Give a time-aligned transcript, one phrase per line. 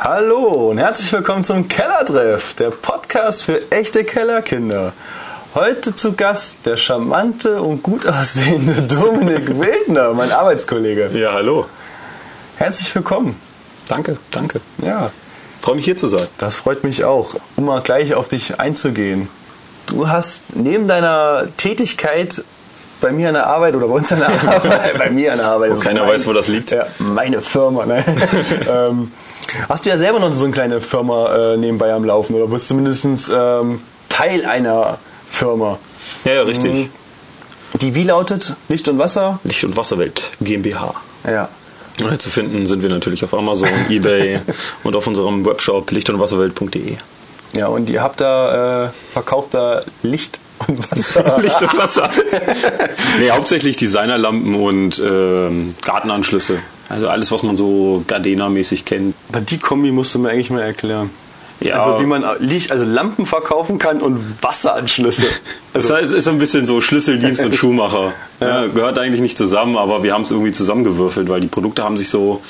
[0.00, 4.92] Hallo und herzlich willkommen zum Kellertreff, der Podcast für echte Kellerkinder.
[5.56, 11.10] Heute zu Gast der charmante und gut aussehende Dominik Wildner, mein Arbeitskollege.
[11.14, 11.66] Ja, hallo.
[12.56, 13.40] Herzlich willkommen.
[13.88, 14.60] Danke, danke.
[14.80, 15.10] Ja,
[15.60, 16.28] Freue mich hier zu sein.
[16.38, 17.34] das freut mich auch.
[17.56, 19.28] Um mal gleich auf dich einzugehen.
[19.86, 22.44] Du hast neben deiner Tätigkeit
[23.00, 25.46] bei mir an der Arbeit oder bei uns an der Arbeit, bei mir an der
[25.48, 25.72] Arbeit.
[25.72, 26.70] ist keiner mein- weiß, wo das liegt.
[26.70, 27.86] Ja, meine Firma.
[27.86, 28.04] Ne?
[28.70, 29.12] ähm,
[29.68, 32.68] hast du ja selber noch so eine kleine Firma äh, nebenbei am Laufen oder bist
[32.68, 34.98] zumindest ähm, Teil einer
[35.28, 35.78] Firma.
[36.24, 36.72] Ja, ja, richtig.
[36.72, 36.90] Mhm.
[37.80, 38.56] Die wie lautet?
[38.68, 39.38] Licht und Wasser?
[39.44, 40.94] Licht- und Wasserwelt GmbH.
[41.26, 41.48] Ja.
[42.18, 44.40] Zu finden sind wir natürlich auf Amazon, Ebay
[44.84, 46.94] und auf unserem Webshop licht- und wasserwelt.de.
[47.52, 51.38] Ja, und ihr habt da, äh, verkauft da Licht und Wasser.
[51.42, 52.08] Licht und Wasser.
[53.18, 56.58] nee, hauptsächlich Designerlampen und ähm, Gartenanschlüsse.
[56.88, 59.14] Also alles, was man so Gardena-mäßig kennt.
[59.28, 61.10] Aber die Kombi musst du mir eigentlich mal erklären.
[61.60, 61.74] Ja.
[61.74, 65.26] Also wie man Licht, also Lampen verkaufen kann und Wasseranschlüsse.
[65.74, 68.12] Das heißt, es ist so ein bisschen so Schlüsseldienst und Schuhmacher.
[68.40, 71.96] Ja, gehört eigentlich nicht zusammen, aber wir haben es irgendwie zusammengewürfelt, weil die Produkte haben
[71.96, 72.42] sich so,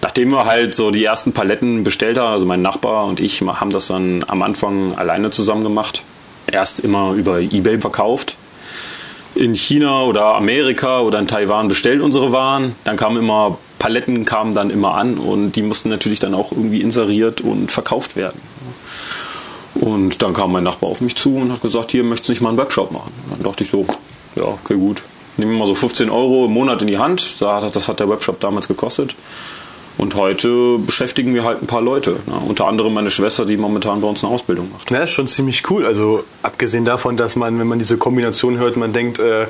[0.00, 3.70] nachdem wir halt so die ersten Paletten bestellt haben, also mein Nachbar und ich haben
[3.70, 6.02] das dann am Anfang alleine zusammen gemacht.
[6.50, 8.36] Erst immer über Ebay verkauft.
[9.34, 12.76] In China oder Amerika oder in Taiwan bestellt unsere Waren.
[12.84, 16.80] Dann kamen immer, Paletten kamen dann immer an und die mussten natürlich dann auch irgendwie
[16.80, 18.40] inseriert und verkauft werden.
[19.74, 22.42] Und dann kam mein Nachbar auf mich zu und hat gesagt, hier möchtest du nicht
[22.42, 23.12] mal einen Webshop machen.
[23.30, 23.84] Dann dachte ich so,
[24.36, 25.02] ja, okay, gut.
[25.36, 27.40] Nehmen wir mal so 15 Euro im Monat in die Hand.
[27.40, 29.16] Das hat der Webshop damals gekostet.
[29.96, 32.16] Und heute beschäftigen wir halt ein paar Leute.
[32.26, 32.34] Ne?
[32.48, 34.90] Unter anderem meine Schwester, die momentan bei uns eine Ausbildung macht.
[34.90, 35.86] Ja, ist schon ziemlich cool.
[35.86, 39.46] Also abgesehen davon, dass man, wenn man diese Kombination hört, man denkt, äh,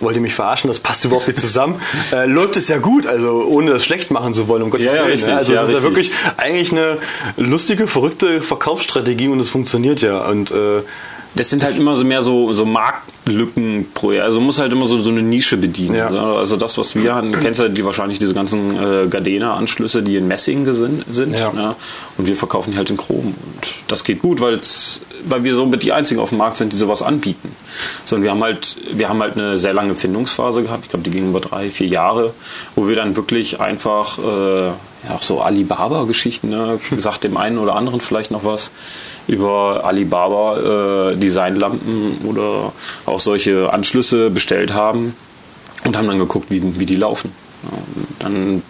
[0.00, 1.80] wollt ihr mich verarschen, das passt überhaupt nicht zusammen,
[2.12, 4.92] äh, läuft es ja gut, also ohne das schlecht machen zu wollen, um Gottes Ja,
[4.94, 5.12] ja, Willen.
[5.12, 5.38] richtig, ne?
[5.38, 6.10] Also ja, es ist ja richtig.
[6.12, 6.98] wirklich eigentlich eine
[7.36, 10.26] lustige, verrückte Verkaufsstrategie und es funktioniert ja.
[10.26, 10.82] Und äh,
[11.36, 14.26] Das sind halt immer so mehr so, so Marktlücken pro Jahr.
[14.26, 15.96] Also muss halt immer so, so eine Nische bedienen.
[15.96, 16.08] Ja.
[16.08, 20.16] Also das, was wir haben, du kennst ja die, wahrscheinlich diese ganzen äh, Gardena-Anschlüsse, die
[20.16, 21.38] in Messing sind.
[21.38, 21.52] Ja.
[21.52, 21.74] Ne?
[22.18, 23.26] Und wir verkaufen die halt in Chrom.
[23.26, 27.02] Und das geht gut, weil wir somit die einzigen auf dem Markt sind, die sowas
[27.02, 27.54] anbieten.
[28.04, 30.84] So, und wir haben halt, wir haben halt eine sehr lange Findungsphase gehabt.
[30.84, 32.32] Ich glaube, die ging über drei, vier Jahre,
[32.76, 34.70] wo wir dann wirklich einfach äh,
[35.08, 36.78] ja, auch so Alibaba-Geschichten, ne?
[36.90, 38.70] gesagt dem einen oder anderen vielleicht noch was
[39.26, 42.72] über Alibaba äh, Designlampen oder
[43.06, 45.14] auch solche Anschlüsse bestellt haben
[45.84, 47.32] und haben dann geguckt, wie, wie die laufen.
[47.64, 47.78] Ja,
[48.20, 48.62] dann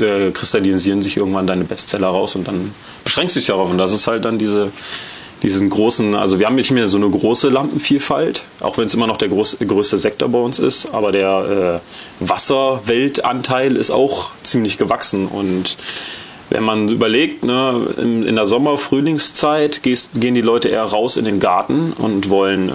[0.00, 2.72] äh, kristallisieren sich irgendwann deine Bestseller raus und dann
[3.04, 3.70] beschränkst du dich darauf.
[3.70, 4.72] Und das ist halt dann diese,
[5.42, 9.06] diesen großen, also wir haben nicht mehr so eine große Lampenvielfalt, auch wenn es immer
[9.06, 11.80] noch der groß, größte Sektor bei uns ist, aber der
[12.20, 15.26] äh, Wasserweltanteil ist auch ziemlich gewachsen.
[15.26, 15.76] Und
[16.50, 21.40] wenn man überlegt, ne, in, in der Sommer-Frühlingszeit gehen die Leute eher raus in den
[21.40, 22.72] Garten und wollen äh,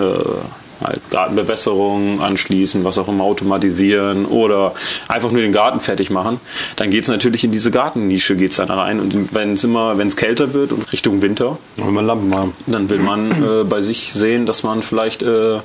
[0.83, 4.73] halt Gartenbewässerung anschließen, was auch immer automatisieren oder
[5.07, 6.39] einfach nur den Garten fertig machen,
[6.75, 10.07] dann geht es natürlich in diese Gartennische geht's dann rein und wenn es immer, wenn
[10.07, 12.53] es kälter wird und Richtung Winter, wenn man Lampen haben.
[12.67, 15.59] dann will man äh, bei sich sehen, dass man vielleicht äh,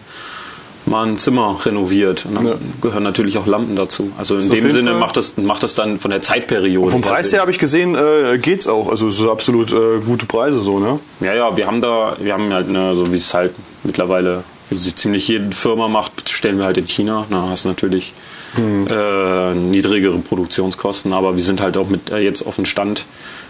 [0.87, 2.25] mal ein Zimmer renoviert.
[2.27, 2.55] Und dann Ja.
[2.81, 4.11] gehören natürlich auch Lampen dazu.
[4.19, 6.91] Also in dem Sinne Fall- macht das, macht das dann von der Zeitperiode.
[6.91, 8.89] Vom Preis her habe ich gesehen, äh, geht's auch.
[8.89, 10.99] Also es ist absolut äh, gute Preise so, ne?
[11.21, 13.55] Ja, ja, wir haben da, wir haben halt, ne, so wie es halt
[13.85, 17.27] mittlerweile so ziemlich jede Firma macht, stellen wir halt in China.
[17.29, 18.15] Na, hast natürlich
[18.57, 23.07] äh, niedrigere Produktionskosten, aber wir sind halt auch mit äh, jetzt auf den Stand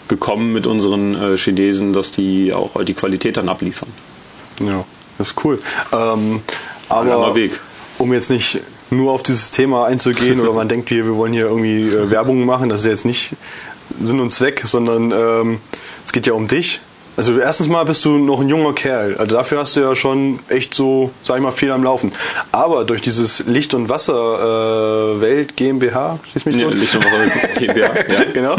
[0.08, 3.88] gekommen mit unseren äh, Chinesen, dass die auch die Qualität dann abliefern.
[4.60, 4.84] Ja,
[5.18, 5.58] das ist cool.
[5.92, 6.42] Ähm,
[6.88, 7.34] aber
[7.98, 8.60] um jetzt nicht
[8.90, 12.44] nur auf dieses Thema einzugehen oder man denkt, wir, wir wollen hier irgendwie äh, Werbung
[12.44, 13.32] machen, das ist jetzt nicht
[14.00, 15.60] Sinn und Zweck, sondern ähm,
[16.04, 16.80] es geht ja um dich.
[17.20, 19.14] Also erstens mal bist du noch ein junger Kerl.
[19.18, 22.12] Also dafür hast du ja schon echt so, sag ich mal, viel am Laufen.
[22.50, 24.14] Aber durch dieses Licht- und Wasser
[25.18, 26.72] äh, Welt GmbH, schieß mich Nee, tot.
[26.76, 28.24] Licht und Wasser GmbH, ja.
[28.32, 28.56] genau.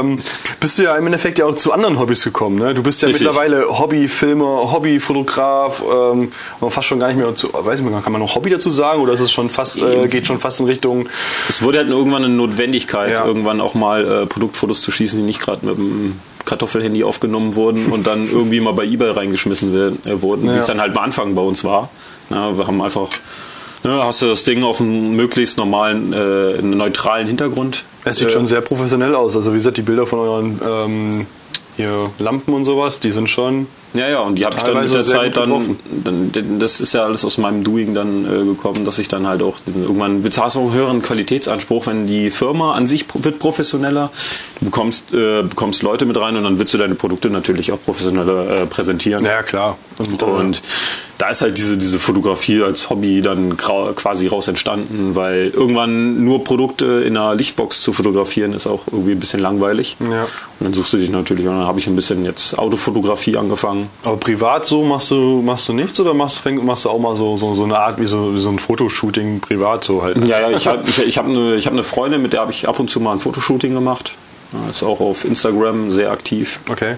[0.00, 0.20] ähm,
[0.60, 2.60] bist du ja im Endeffekt ja auch zu anderen Hobbys gekommen.
[2.60, 2.74] Ne?
[2.74, 3.26] Du bist ja Richtig.
[3.26, 6.30] mittlerweile Hobbyfilmer, Hobbyfotograf, ähm,
[6.68, 9.02] fast schon gar nicht mehr, zu, weiß ich nicht, kann man noch Hobby dazu sagen
[9.02, 11.08] oder ist es schon fast, äh, geht schon fast in Richtung,
[11.48, 13.24] Es wurde halt irgendwann eine Notwendigkeit, Ja.
[13.26, 17.86] irgendwann auch mal äh, Produktfotos zu schießen, die nicht gerade mit dem Kartoffelhandy aufgenommen wurden
[17.92, 20.60] und dann irgendwie mal bei eBay reingeschmissen werden, äh, wurden, wie Ja.
[20.60, 21.90] es dann halt am Anfang bei uns war.
[22.30, 23.08] Ja, wir haben einfach,
[23.84, 27.84] ne, hast du das Ding auf einem möglichst normalen, äh, neutralen Hintergrund.
[28.04, 29.36] es sieht äh, schon sehr professionell aus.
[29.36, 31.26] Also wie gesagt, die Bilder von euren ähm,
[31.76, 33.66] hier Lampen und sowas, die sind schon.
[33.94, 37.04] Ja, ja, und die habe ich dann mit der Zeit dann, dann, das ist ja
[37.04, 40.56] alles aus meinem Doing dann äh, gekommen, dass ich dann halt auch diesen, irgendwann bezahlst
[40.56, 44.10] du auch einen höheren Qualitätsanspruch, wenn die Firma an sich wird professioneller,
[44.60, 47.82] du bekommst, äh, bekommst Leute mit rein und dann willst du deine Produkte natürlich auch
[47.82, 49.24] professioneller äh, präsentieren.
[49.24, 49.78] Ja, klar.
[49.98, 50.62] Und, Und
[51.18, 56.44] da ist halt diese, diese Fotografie als Hobby dann quasi raus entstanden, weil irgendwann nur
[56.44, 59.96] Produkte in einer Lichtbox zu fotografieren ist auch irgendwie ein bisschen langweilig.
[60.00, 60.24] Ja.
[60.24, 60.28] Und
[60.60, 63.75] dann suchst du dich natürlich, und dann habe ich ein bisschen jetzt Autofotografie angefangen.
[64.04, 67.36] Aber privat so machst du, machst du nichts oder machst, machst du auch mal so,
[67.36, 70.16] so, so eine Art wie so, wie so ein Fotoshooting privat so halt?
[70.26, 72.52] Ja, ja, ich habe ich, ich hab eine, ich hab eine Freundin, mit der habe
[72.52, 74.12] ich ab und zu mal ein Fotoshooting gemacht.
[74.70, 76.60] Ist auch auf Instagram sehr aktiv.
[76.70, 76.96] Okay.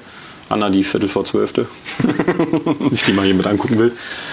[0.51, 1.67] Anna, die Viertel vor Zwölfte.
[2.91, 3.93] ich die mal hier mit angucken will.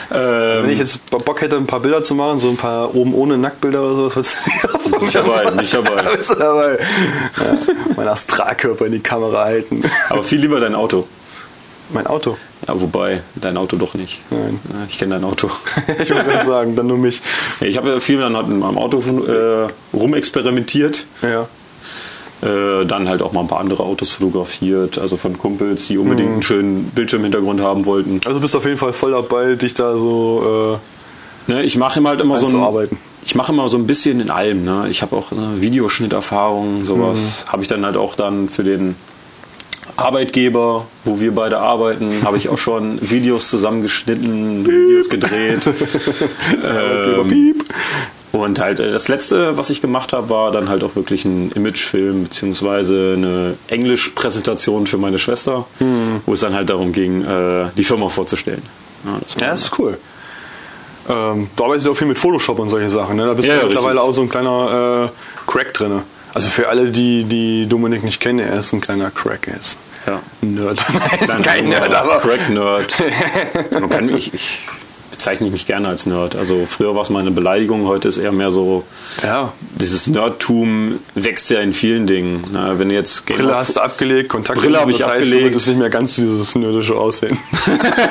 [0.09, 3.13] Wenn Ähm, ich jetzt Bock hätte, ein paar Bilder zu machen, so ein paar oben
[3.13, 6.03] ohne Nacktbilder oder sowas, was nicht dabei, nicht dabei.
[6.37, 6.79] Dabei?
[6.79, 7.57] Ja,
[7.97, 9.81] mein Astralkörper in die Kamera halten.
[10.09, 11.05] Aber viel lieber dein Auto.
[11.89, 12.37] Mein Auto.
[12.67, 14.21] Ja, wobei, dein Auto doch nicht.
[14.31, 14.59] Nein.
[14.87, 15.49] Ich kenne dein Auto.
[15.99, 17.21] Ich würde gerade sagen, dann nur mich.
[17.61, 21.05] Ich habe ja viel dann halt mit meinem Auto äh, rumexperimentiert.
[21.21, 21.47] Ja.
[22.41, 26.31] Äh, dann halt auch mal ein paar andere Autos fotografiert, also von Kumpels, die unbedingt
[26.31, 28.21] einen schönen Bildschirmhintergrund haben wollten.
[28.25, 30.79] Also bist du auf jeden Fall voll dabei, dich da so
[31.47, 32.89] Ne, ich mache immer halt immer so ein,
[33.23, 34.63] ich mache immer so ein bisschen in allem.
[34.63, 34.87] Ne?
[34.89, 38.95] Ich habe auch eine Videoschnitterfahrung, sowas habe ich dann halt auch dann für den
[39.97, 45.67] Arbeitgeber, wo wir beide arbeiten, habe ich auch schon Videos zusammengeschnitten, Videos gedreht.
[46.63, 47.55] äh, ähm,
[48.31, 51.51] und halt äh, das letzte, was ich gemacht habe, war dann halt auch wirklich ein
[51.53, 55.65] Imagefilm beziehungsweise eine Englischpräsentation für meine Schwester,
[56.25, 58.61] wo es dann halt darum ging, äh, die Firma vorzustellen.
[59.05, 59.97] Ja, das Ja, das ist cool.
[61.07, 63.15] Ähm, du arbeitest ja auch viel mit Photoshop und solche Sachen.
[63.15, 63.25] Ne?
[63.27, 64.09] Da bist Ja, du ja, mittlerweile richtig.
[64.09, 66.01] auch so ein kleiner äh, Crack drin.
[66.35, 69.47] Also für alle, die, die Dominik nicht kennen, er ist ein kleiner Crack.
[69.47, 70.21] Er ist ja.
[70.41, 70.85] Nerd.
[71.19, 72.93] Kleiner Kein Nerd, aber Crack-Nerd.
[73.71, 74.59] Man kann mich, ich
[75.11, 76.35] bezeichne mich gerne als Nerd.
[76.35, 78.83] Also früher war es mal eine Beleidigung, heute ist eher mehr so,
[79.23, 79.53] ja.
[79.79, 82.43] dieses Nerdtum wächst ja in vielen Dingen.
[82.51, 84.59] Na, wenn du jetzt Game Brille of- hast du abgelegt, Kontakt.
[84.59, 85.53] Brille habe ich das heißt, abgelegt.
[85.53, 87.39] Du ist nicht mehr ganz dieses nerdische Aussehen.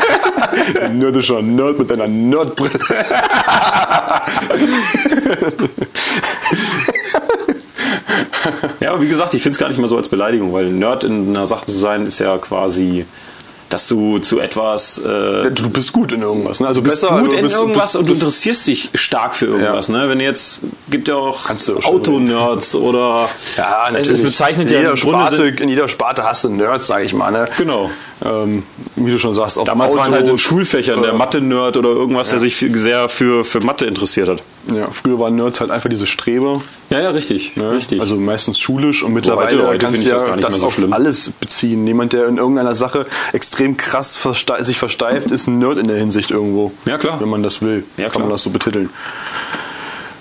[0.94, 2.78] Nerdischer Nerd mit deiner Nerdbrille.
[8.80, 11.04] Ja, aber wie gesagt, ich finde es gar nicht mal so als Beleidigung, weil Nerd
[11.04, 13.06] in einer Sache zu sein ist ja quasi,
[13.70, 16.60] dass du zu etwas äh, Du bist gut in irgendwas.
[16.60, 16.66] Ne?
[16.68, 19.88] Also bist besser gut in bist, irgendwas bist, und du interessierst dich stark für irgendwas.
[19.88, 20.08] Ne?
[20.08, 20.60] Wenn jetzt
[20.90, 21.48] gibt ja auch
[21.84, 24.10] Autonerds oder Ja, natürlich.
[24.10, 27.14] es bezeichnet in ja jeder Sparte, sind- in jeder Sparte hast du Nerds, sag ich
[27.14, 27.30] mal.
[27.32, 27.48] Ne?
[27.56, 27.90] genau.
[28.26, 28.62] Ähm,
[28.96, 32.30] wie du schon sagst, auch Damals waren halt in Schulfächern der äh, Mathe-Nerd oder irgendwas,
[32.30, 34.42] der sich sehr für, für Mathe interessiert hat.
[34.74, 36.62] Ja, früher waren Nerds halt einfach diese Streber.
[36.88, 37.54] Ja, ja, richtig.
[37.56, 37.72] Ne?
[37.72, 38.00] richtig.
[38.00, 40.60] Also meistens schulisch und mittlerweile heute- heute du ich das ja gar nicht das mehr
[40.60, 40.94] so auf schlimm.
[40.94, 41.86] alles beziehen.
[41.86, 43.04] Jemand, der in irgendeiner Sache
[43.34, 46.72] extrem krass verste sich versteift, ist ein Nerd in der Hinsicht irgendwo.
[46.86, 47.20] Ja, klar.
[47.20, 48.22] Wenn man das will, Ja, kann klar.
[48.24, 48.88] man das so betiteln.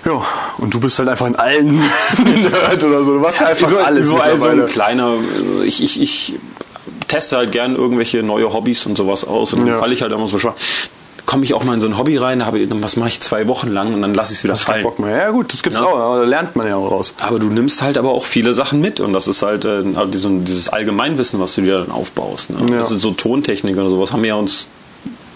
[0.04, 0.20] Ja,
[0.58, 1.76] und du bist halt einfach in allen
[2.24, 3.14] Nerd oder so.
[3.14, 5.14] Du warst einfach Überall- alles überall so ein kleiner.
[5.64, 6.34] Ich, ich, ich
[7.08, 9.72] teste halt gern irgendwelche neue Hobbys und sowas aus und Ja.
[9.72, 10.54] dann falle ich halt immer so schwach.
[11.26, 13.48] Komme ich auch mal in so ein Hobby rein, habe ich, was mache ich zwei
[13.48, 14.82] Wochen lang und dann lasse ich es wieder Kein fallen.
[14.82, 15.16] Bock mehr.
[15.16, 15.86] Ja gut, das gibt's Ja.
[15.86, 17.14] auch, aber da lernt man ja auch raus.
[17.22, 20.30] Aber du nimmst halt aber auch viele Sachen mit und das ist halt äh, dieses,
[20.44, 22.50] dieses Allgemeinwissen, was du dir dann aufbaust.
[22.50, 22.58] Ne?
[22.70, 22.78] Ja.
[22.80, 24.68] Das ist so Tontechnik oder sowas, haben wir ja uns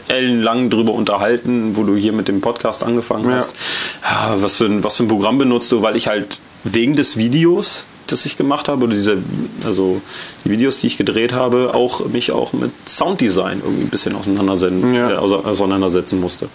[0.08, 3.36] ellenlang drüber unterhalten, wo du hier mit dem Podcast angefangen Ja.
[3.36, 3.56] hast.
[4.02, 7.16] Ja, was, für ein, was für ein Programm benutzt du, weil ich halt wegen des
[7.16, 9.18] Videos, das ich gemacht habe, oder diese,
[9.64, 10.00] also
[10.44, 14.94] die Videos, die ich gedreht habe, auch mich auch mit Sounddesign irgendwie ein bisschen auseinandersetzen,
[14.94, 15.10] Ja.
[15.12, 16.48] äh, ause- auseinandersetzen musste.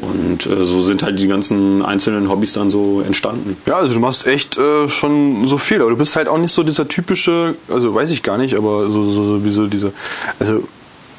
[0.00, 3.56] Und äh, so sind halt die ganzen einzelnen Hobbys dann so entstanden.
[3.66, 6.52] Ja, also du machst echt äh, schon so viel, aber du bist halt auch nicht
[6.52, 9.92] so dieser typische, also weiß ich gar nicht, aber so, so, so wie so diese,
[10.38, 10.62] also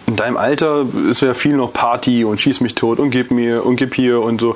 [0.07, 3.65] in deinem Alter ist ja viel noch Party und schieß mich tot und gib mir
[3.65, 4.55] und gib hier und so.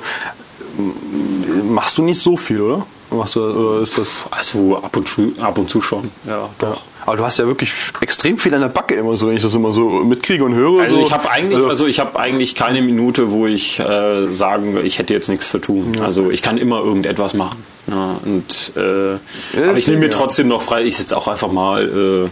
[1.68, 2.86] Machst du nicht so viel, oder?
[3.16, 4.26] Machst du, oder ist das.
[4.30, 6.82] Also ab und zu, ab und zu schon, ja, doch.
[7.06, 9.54] Aber du hast ja wirklich extrem viel an der Backe immer so, wenn ich das
[9.54, 10.82] immer so mitkriege und höre.
[10.82, 11.02] Also so.
[11.02, 15.12] ich habe eigentlich, also ich habe eigentlich keine Minute, wo ich äh, sagen, ich hätte
[15.12, 16.00] jetzt nichts zu tun.
[16.00, 17.62] Also ich kann immer irgendetwas machen.
[17.86, 20.12] Ja, und äh, aber ich nehme mir ja.
[20.12, 20.84] trotzdem noch frei.
[20.84, 21.84] Ich sitze auch einfach mal
[22.24, 22.30] äh,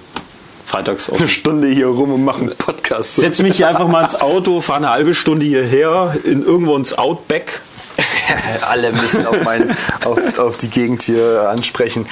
[0.65, 1.19] freitags auf.
[1.19, 3.17] eine Stunde hier rum und mache einen Podcast.
[3.17, 6.97] Setz mich hier einfach mal ins Auto, fahre eine halbe Stunde hierher, in irgendwo ins
[6.97, 7.61] Outback.
[8.69, 12.07] Alle müssen auf, mein, auf, auf die Gegend hier ansprechen.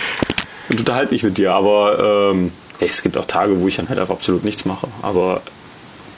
[0.68, 1.52] und unterhalte mich mit dir.
[1.52, 4.88] Aber ähm, es gibt auch Tage, wo ich dann halt einfach absolut nichts mache.
[5.02, 5.42] Aber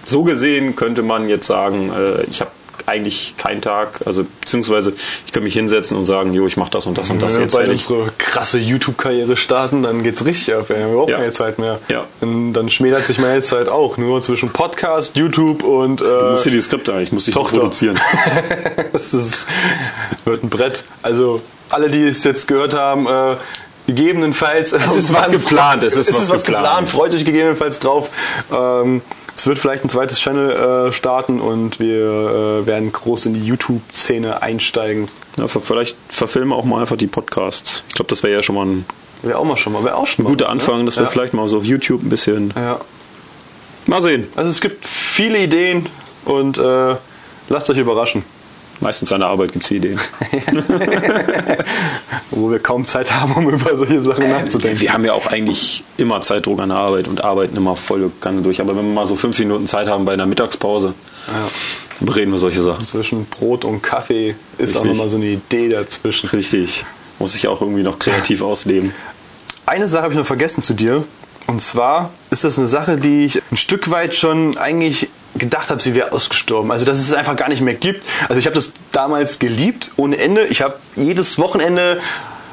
[0.05, 2.51] so gesehen könnte man jetzt sagen, äh, ich habe
[2.87, 4.93] eigentlich keinen Tag, also beziehungsweise
[5.27, 7.43] ich kann mich hinsetzen und sagen, jo, ich mache das und das und das Wenn
[7.43, 7.91] jetzt wir bald fertig.
[7.91, 10.69] unsere krasse YouTube-Karriere starten, dann geht's richtig auf.
[10.69, 11.19] Wir haben überhaupt Ja.
[11.19, 11.79] keine Zeit mehr.
[11.89, 12.05] Ja.
[12.21, 13.97] Dann, dann schmälert sich meine Zeit auch.
[13.97, 17.59] Nur zwischen Podcast, YouTube und Du äh, musst dir die Skripte eigentlich, dich Tochter.
[17.59, 17.99] produzieren.
[18.93, 19.47] das ist,
[20.25, 20.85] wird ein Brett.
[21.03, 23.37] Also alle, die es jetzt gehört haben, äh,
[23.87, 24.73] gegebenenfalls.
[24.73, 26.65] Es ist was geplant, es ist was was geplant.
[26.67, 26.89] geplant.
[26.89, 28.09] Freut euch gegebenenfalls drauf.
[28.53, 29.03] Ähm,
[29.43, 33.45] es wird vielleicht ein zweites Channel äh, starten und wir äh, werden groß in die
[33.45, 35.09] YouTube-Szene einsteigen.
[35.37, 37.83] Ja, vielleicht verfilmen wir auch mal einfach die Podcasts.
[37.89, 38.85] Ich glaube, das wäre ja schon mal ein
[39.23, 39.83] Wäre auch mal schon mal.
[39.83, 40.61] Wäre auch schon mal guter was, ne?
[40.61, 41.09] Anfang, dass wir ja.
[41.09, 42.55] vielleicht mal so auf YouTube ein bisschen.
[42.55, 42.79] Ja.
[43.87, 44.29] Mal sehen.
[44.37, 45.87] Also es gibt viele Ideen
[46.25, 46.95] und äh,
[47.49, 48.25] lasst euch überraschen.
[48.83, 49.99] Meistens an der Arbeit gibt es Ideen.
[52.33, 54.81] Wo wir kaum Zeit haben, um über solche Sachen nachzudenken.
[54.81, 58.43] Wir haben ja auch eigentlich immer Zeitdruck an der Arbeit und arbeiten immer volle Kanne
[58.43, 58.61] durch.
[58.61, 60.95] Aber wenn wir mal so fünf Minuten Zeit haben bei einer Mittagspause,
[61.29, 61.33] Ja.
[62.01, 62.85] dann bereden wir solche Sachen.
[62.87, 64.91] Zwischen Brot und Kaffee ist auch Richtig.
[64.91, 66.29] nochmal so eine Idee dazwischen.
[66.31, 66.85] Richtig.
[67.21, 68.93] Muss ich auch irgendwie noch kreativ ausleben.
[69.65, 71.05] Eine Sache habe ich noch vergessen zu dir.
[71.47, 75.83] Und zwar ist das eine Sache, die ich ein Stück weit schon eigentlich gedacht habe,
[75.83, 76.71] sie wäre ausgestorben.
[76.71, 78.07] Also dass es einfach gar nicht mehr gibt.
[78.29, 80.47] Also ich habe das damals geliebt, ohne Ende.
[80.47, 82.01] Ich habe jedes Wochenende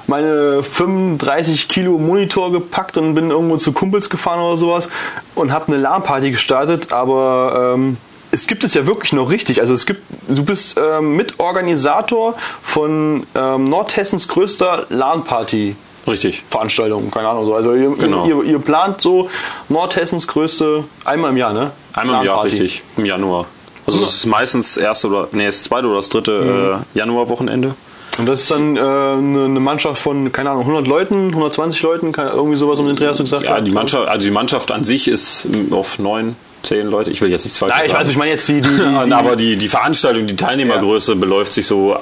[0.07, 4.89] meine 35 Kilo Monitor gepackt und bin irgendwo zu Kumpels gefahren oder sowas
[5.35, 6.91] und habe eine LAN-Party gestartet.
[6.91, 7.97] Aber ähm,
[8.31, 9.61] es gibt es ja wirklich noch richtig.
[9.61, 15.75] Also es gibt, du bist ähm, Mitorganisator von ähm, Nordhessens größter LAN-Party.
[16.09, 16.43] Richtig.
[16.49, 17.53] Veranstaltung, keine Ahnung so.
[17.55, 18.25] Also ihr, Genau.
[18.25, 19.29] ihr, ihr plant so
[19.69, 21.71] Nordhessens größte einmal im Jahr, ne?
[21.95, 22.83] Einmal im Jahr, richtig.
[22.97, 23.45] Im Januar.
[23.85, 27.75] Also es ist meistens das erste oder nee, das zweite oder das dritte äh, Januarwochenende.
[28.17, 32.11] Und das ist dann äh, eine, eine Mannschaft von, keine Ahnung, 100 Leuten, 120 Leuten,
[32.11, 33.45] keine, irgendwie sowas um den Dreh hast du gesagt?
[33.45, 37.11] Ja, die Mannschaft, also die Mannschaft an sich ist ähm, auf neun, zehn Leute.
[37.11, 38.01] Ich will jetzt nichts falsch Nein, ich sagen.
[38.03, 41.65] weiß, ich meine jetzt die, die, die, aber die, die Veranstaltung, die Teilnehmergröße beläuft sich
[41.65, 41.95] so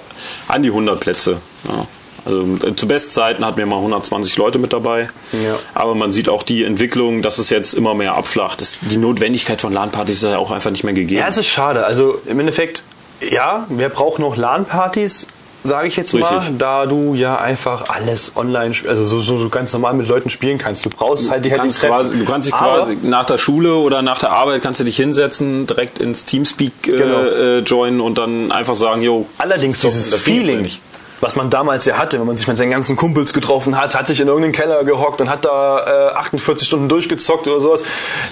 [0.48, 1.38] an die 100 Plätze.
[1.66, 1.86] Ja.
[2.28, 5.08] Also zu Bestzeiten hatten wir mal 120 Leute mit dabei.
[5.32, 5.56] Ja.
[5.74, 8.62] Aber man sieht auch die Entwicklung, dass es jetzt immer mehr abflacht.
[8.62, 11.22] Das, die Notwendigkeit von LAN-Partys ist ja auch einfach nicht mehr gegeben.
[11.22, 11.86] Ja, es ist schade.
[11.86, 12.84] Also im Endeffekt,
[13.32, 15.28] ja, wer braucht noch LAN-Partys,
[15.64, 16.58] sage ich jetzt mal, Richtig.
[16.60, 20.58] da du ja einfach alles online, also so, so, so ganz normal mit Leuten spielen
[20.58, 20.86] kannst.
[20.86, 23.76] Du brauchst halt die halt kannst, quasi, du kannst dich Aber- quasi nach der Schule
[23.76, 27.20] oder nach der Arbeit kannst du dich hinsetzen, direkt ins Teamspeak äh, Genau.
[27.22, 30.70] äh, joinen und dann einfach sagen, jo, Allerdings dieses Das Feeling.
[31.22, 34.08] Was man damals ja hatte, wenn man sich mit seinen ganzen Kumpels getroffen hat, hat
[34.08, 37.84] sich in irgendeinen Keller gehockt und hat da äh, 48 Stunden durchgezockt oder sowas,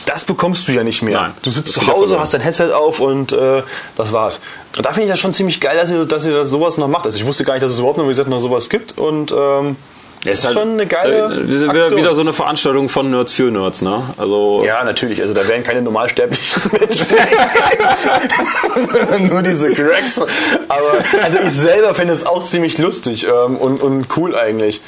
[0.06, 1.20] das bekommst du ja nicht mehr.
[1.20, 3.64] Nein, du sitzt zu Hause, hast dein Headset auf und äh,
[3.96, 4.40] das war's.
[4.78, 7.06] Und da finde ich das schon ziemlich geil, dass ihr, dass ihr sowas noch macht.
[7.06, 9.32] Also ich wusste gar nicht, dass es überhaupt noch, wie gesagt, noch sowas gibt und
[9.32, 9.78] ähm,
[10.26, 12.00] Das ist schon eine geile Wir sind wieder, Aktion.
[12.00, 14.04] wieder so eine Veranstaltung von Nerds für Nerds, ne?
[14.18, 15.22] Also ja, natürlich.
[15.22, 17.08] Also da wären keine normalsterblichen Menschen.
[19.30, 20.20] Nur diese Cracks.
[20.68, 24.82] Aber also ich selber finde es auch ziemlich lustig ähm, und, und cool eigentlich.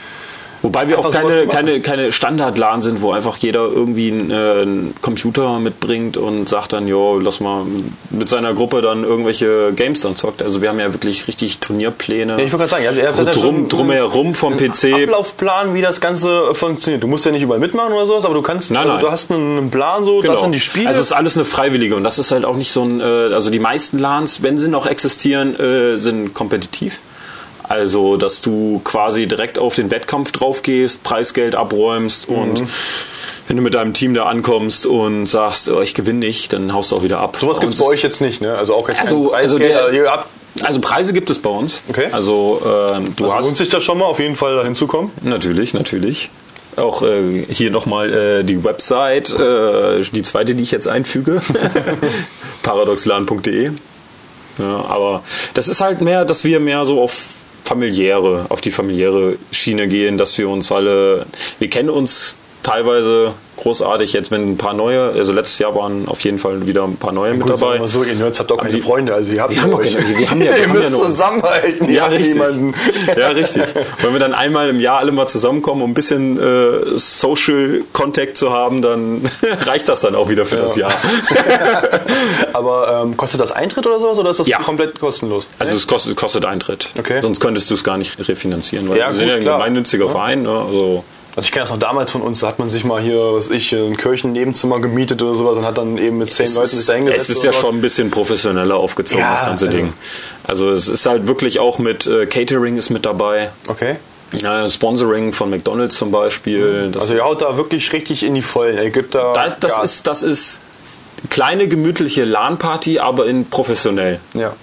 [0.62, 4.34] Wobei wir auch sowas keine, keine, keine Standard-LAN sind, wo einfach jeder irgendwie einen, äh,
[4.62, 7.66] einen Computer mitbringt und sagt dann, jo, lass mal
[8.10, 10.42] mit seiner Gruppe dann irgendwelche Games dann zockt.
[10.42, 12.34] Also wir haben ja wirklich richtig Turnierpläne.
[12.34, 14.72] Ja, ich wollte gerade sagen, ihr habt- ihr habt ja drum, schon drumherum vom einen
[14.72, 14.94] PC.
[15.04, 17.04] Ablaufplan, wie das Ganze funktioniert.
[17.04, 19.02] Du musst ja nicht überall mitmachen oder sowas, aber du kannst, Nein, also nein.
[19.04, 20.88] du hast einen Plan so, das sind die Spiele.
[20.88, 23.04] Also es ist alles eine freiwillige und das ist halt auch nicht so ein, äh,
[23.04, 27.00] also die meisten LANs, wenn sie noch existieren, äh, sind kompetitiv.
[27.70, 32.70] Also, dass du quasi direkt auf den Wettkampf drauf gehst, Preisgeld abräumst und Mhm.
[33.48, 36.92] wenn du mit deinem Team da ankommst und sagst, oh, ich gewinne nicht, dann haust
[36.92, 37.38] du auch wieder ab.
[37.42, 38.56] sowas gibt es Und bei euch jetzt nicht, ne?
[38.56, 40.00] Also auch jetzt Also- also der- also
[40.64, 41.82] Also Preise gibt es bei uns.
[41.90, 42.08] Okay.
[42.12, 44.88] Also ähm, du also hast lohnt sich das schon mal auf jeden Fall dahin zu
[44.88, 45.12] kommen.
[45.22, 46.30] Natürlich, natürlich.
[46.78, 51.42] Auch äh, hier nochmal äh, die Website, äh, die zweite, die ich jetzt einfüge,
[52.64, 53.72] paradoxlan.de.
[54.58, 55.22] Ja, aber
[55.54, 57.14] das ist halt mehr, dass wir mehr so auf
[57.68, 61.26] familiäre, auf die familiäre Schiene gehen, dass wir uns alle,
[61.60, 66.20] wir kennen uns teilweise großartig jetzt, wenn ein paar neue, also letztes Jahr waren auf
[66.24, 67.80] jeden Fall wieder ein paar neue mit Gut, sagen dabei.
[67.82, 69.94] wir so, ihr Nerds habt auch keine die- Freunde, also ihr habt Wir haben euch.
[69.96, 71.06] keine- wir haben ja- wir ihr haben ja müsst uns.
[71.16, 72.34] zusammenhalten, Ja, richtig.
[72.34, 72.74] niemanden.
[73.18, 73.64] Ja, richtig.
[74.04, 78.38] Wenn wir dann einmal im Jahr alle mal zusammenkommen, um ein bisschen äh, Social Contact
[78.38, 79.28] zu haben, dann
[79.66, 80.94] reicht das dann auch wieder für das Jahr.
[82.54, 84.60] Aber ähm, kostet das Eintritt oder sowas oder ist das Ja.
[84.60, 85.50] komplett kostenlos?
[85.60, 86.90] Also es kostet, kostet Eintritt.
[86.98, 87.22] Okay.
[87.22, 89.58] Sonst könntest du es gar nicht refinanzieren, weil Ja, wir sind gut, ja ein klar.
[89.58, 90.44] gemeinnütziger Verein.
[90.44, 90.50] Ne?
[90.52, 91.04] Also
[91.38, 93.52] Also ich kenne das noch damals von uns, da hat man sich mal hier, was
[93.52, 96.94] ich, ein Kirchennebenzimmer gemietet oder sowas und hat dann eben mit zehn Leuten sich da
[96.94, 97.30] hingesetzt.
[97.30, 97.58] es ist ja was.
[97.58, 99.94] schon ein bisschen professioneller aufgezogen, Ja, das ganze also- Ding.
[100.46, 103.52] Also es ist halt wirklich auch mit äh, Catering ist mit dabei.
[103.68, 103.98] Okay.
[104.42, 106.90] Ja, Sponsoring von McDonalds zum Beispiel.
[106.92, 108.76] Das Also ihr haut da wirklich richtig in die Vollen.
[108.78, 110.62] Ihr gibt da Das, das, ist, das ist
[111.30, 114.20] kleine gemütliche LAN-Party, aber in professionell.
[114.34, 114.54] Ja.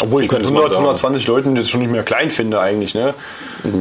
[0.00, 0.82] Obwohl ich mit könnte man 100, sagen.
[0.84, 3.12] 120 Leuten jetzt schon nicht mehr klein finde eigentlich, ne?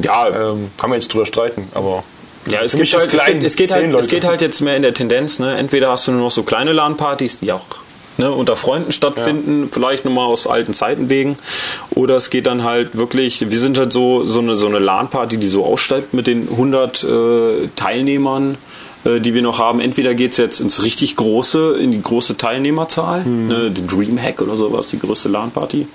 [0.01, 2.03] Ja, Ähm, kann man jetzt drüber streiten, aber
[2.47, 4.75] Ja, es, gibt halt, es, klein, geht, es, geht halt, es geht halt jetzt mehr
[4.75, 5.55] in der Tendenz, ne?
[5.55, 7.65] entweder hast du nur noch so kleine LAN-Partys, die auch
[8.17, 11.37] ne, unter Freunden stattfinden, vielleicht nochmal aus alten Zeiten wegen,
[11.93, 15.37] oder es geht dann halt wirklich, wir sind halt so, so eine, so eine LAN-Party,
[15.37, 17.07] die so aussteigt mit den 100 äh,
[17.75, 18.57] Teilnehmern,
[19.05, 19.79] äh, die wir noch haben.
[19.79, 23.47] Entweder geht es jetzt ins richtig große, in die große Teilnehmerzahl, Mhm.
[23.47, 25.87] ne, die Dreamhack oder sowas, die größte LAN-Party.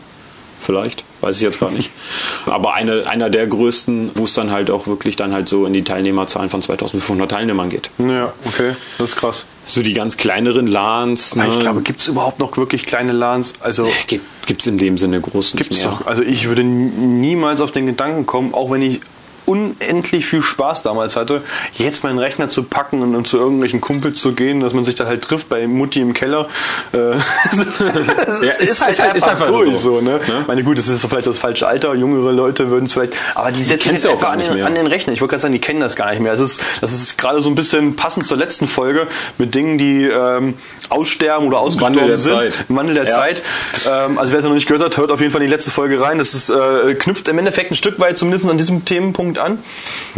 [0.59, 1.91] Vielleicht, weiß ich jetzt gar nicht.
[2.47, 5.73] Aber eine, einer der größten, wo es dann halt auch wirklich dann halt so in
[5.73, 7.91] die Teilnehmerzahlen von 2500 Teilnehmern geht.
[7.99, 9.47] ja, okay, das ist krass.
[9.67, 11.35] So die ganz kleineren LANs.
[11.35, 13.55] Ne, ich glaube, gibt es überhaupt noch wirklich kleine LANs?
[13.61, 15.91] Also gibt es in dem Sinne groß nicht gibt's mehr.
[15.91, 16.07] doch.
[16.07, 19.01] Also ich würde niemals auf den Gedanken kommen, auch wenn ich
[19.47, 21.43] unendlich viel Spaß damals hatte,
[21.77, 24.95] jetzt meinen Rechner zu packen und, und zu irgendwelchen Kumpels zu gehen, dass man sich
[24.97, 26.49] da halt trifft bei Mutti im Keller.
[26.93, 26.99] Äh,
[28.47, 30.01] Ja, ist- ist halt- ist einfach durch, so.
[30.01, 30.13] ne?
[30.27, 30.45] Ne?
[30.47, 33.53] Meine gut, das ist so vielleicht das falsche Alter, jüngere Leute würden es vielleicht, aber
[33.53, 34.67] die setzen sich einfach gar an nicht den, mehr.
[34.67, 35.13] an den Rechner.
[35.13, 36.33] Ich wollte gerade sagen, die kennen das gar nicht mehr.
[36.33, 39.07] Das ist, das ist gerade so ein bisschen passend zur letzten Folge
[39.39, 40.55] mit Dingen, die ähm,
[40.89, 42.35] aussterben oder ausgestorben Wandel sind.
[42.37, 42.65] Zeit.
[42.69, 43.11] Wandel der Ja.
[43.11, 43.43] Zeit.
[43.91, 45.71] Ähm, also wer es noch nicht gehört hat, hört auf jeden Fall in die letzte
[45.71, 46.19] Folge rein.
[46.19, 49.59] Das ist, äh, knüpft im Endeffekt ein Stück weit zumindest an diesem Themenpunkt an.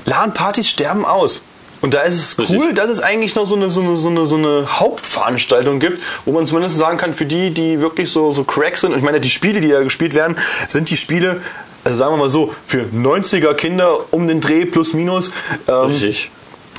[0.07, 1.45] LAN-Partys sterben aus.
[1.81, 2.59] Und da ist es Richtig.
[2.61, 6.03] cool, dass es eigentlich noch so eine, so, eine, so, eine, so eine Hauptveranstaltung gibt,
[6.25, 9.05] wo man zumindest sagen kann, für die, die wirklich so, so crack sind, und ich
[9.05, 11.41] meine, die Spiele, die da gespielt werden, sind die Spiele,
[11.85, 15.31] also sagen wir mal so, für 90er Kinder um den Dreh plus minus,
[15.69, 16.33] ähm, Richtig.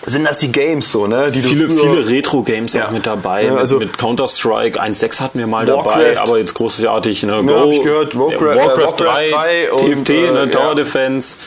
[0.05, 1.31] sind das die Games so, ne?
[1.31, 2.87] Die Viele, viele Retro-Games Ja.
[2.87, 3.45] auch mit dabei.
[3.45, 5.91] Ja, also- mit, mit Counter-Strike 1.6 hatten wir mal Warcraft.
[5.93, 7.23] dabei, aber jetzt großartig.
[7.23, 7.41] Ne?
[7.45, 8.13] Gehört.
[8.13, 10.51] ja, Warcraft- Warcraft, äh, Warcraft 3, 3 und, TFT, ne?
[10.51, 10.75] Tower.
[10.75, 11.37] Defense.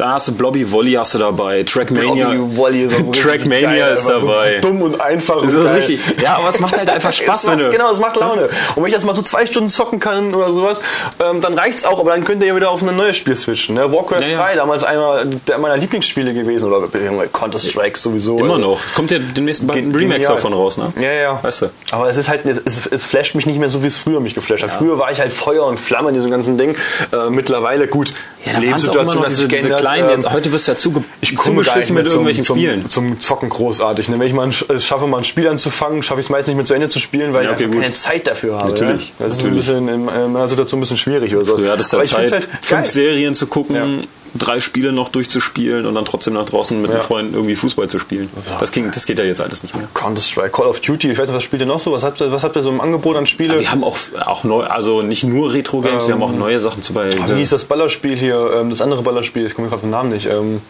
[0.00, 1.62] Dann hast du Blobby Volley hast du dabei.
[1.62, 2.30] Trackmania.
[2.30, 4.58] Blobby Volley ist so Trackmania geil, ist einfach so dabei.
[4.60, 5.42] dumm und einfach.
[5.42, 6.00] und So richtig.
[6.22, 7.70] Ja, aber es macht halt einfach Spaß, macht, wenn du.
[7.70, 8.48] Genau, es macht Laune.
[8.76, 10.80] Und wenn ich das mal so zwei Stunden zocken kann oder sowas,
[11.22, 13.74] ähm, dann reicht's auch, aber dann könnt ihr ja wieder auf ein neues Spiel switchen.
[13.74, 13.92] Ne?
[13.92, 14.38] Warcraft Ja, ja.
[14.38, 15.26] 3, damals einer
[15.60, 16.88] meiner Lieblingsspiele gewesen, oder
[17.30, 18.38] Counter-Strike sowieso.
[18.38, 18.80] Immer Also, noch.
[18.86, 20.94] Es kommt ja demnächst bald ein Remix davon raus, ne?
[20.98, 21.38] Ja, ja.
[21.42, 21.66] Weißt du?
[21.90, 24.34] Aber es ist halt, es, es, flasht mich nicht mehr so, wie es früher mich
[24.34, 24.72] geflasht hat.
[24.72, 26.74] Früher war ich halt Feuer und Flamme in diesem ganzen Ding.
[27.12, 28.14] Äh, mittlerweile, gut,
[28.46, 31.04] Ja, da immer noch hat diese, diese kleinen, Ähm, jetzt, heute wirst du ja zuge
[31.20, 32.88] ich zugeschissen mit irgendwelchen zum, Spielen.
[32.88, 34.08] zum Zocken großartig.
[34.08, 34.18] Ne?
[34.18, 36.56] Wenn ich mal ein, es schaffe, mal ein Spiel anzufangen, schaffe ich es meist nicht
[36.56, 37.80] mehr zu Ende zu spielen, weil Ja, ich okay, gut.
[37.82, 38.70] keine Zeit dafür habe.
[38.70, 39.26] Natürlich, Ne?
[39.26, 39.68] Das ist natürlich.
[39.70, 41.56] ein bisschen in, in meiner Situation ein bisschen schwierig oder so.
[41.56, 42.84] Du hattest ja ich Zeit, halt fünf geil.
[42.84, 43.86] Serien zu gucken, Ja.
[44.34, 46.98] Drei Spiele noch durchzuspielen und dann trotzdem nach draußen mit Ja.
[46.98, 48.28] den Freunden irgendwie Fußball zu spielen.
[48.60, 49.88] Das, ging, das geht ja jetzt alles nicht mehr.
[49.94, 51.92] Counter-Strike, Call of Duty, ich weiß nicht, was spielt ihr noch so?
[51.92, 53.58] Was habt ihr, was habt ihr so im Angebot an Spiele?
[53.58, 56.92] Wir haben auch, auch neu, also nicht nur Retro-Games, wir haben auch neue Sachen zu
[56.92, 57.10] bei.
[57.12, 60.26] Wie hieß das Ballerspiel hier, ähm, das andere Ballerspiel, ich komme gerade vom Namen nicht.
[60.26, 60.60] Ähm,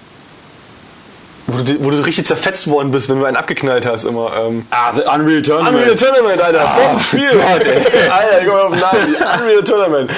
[1.52, 4.32] wo, du, wo du richtig zerfetzt worden bist, wenn du einen abgeknallt hast immer.
[4.36, 5.76] Ähm, Ah, The Unreal Tournament.
[5.76, 6.58] Unreal Tournament, Alter.
[6.76, 7.30] Boah, Spiel.
[7.40, 9.40] Alter, ich komm auf den Namen.
[9.42, 10.10] Unreal Tournament.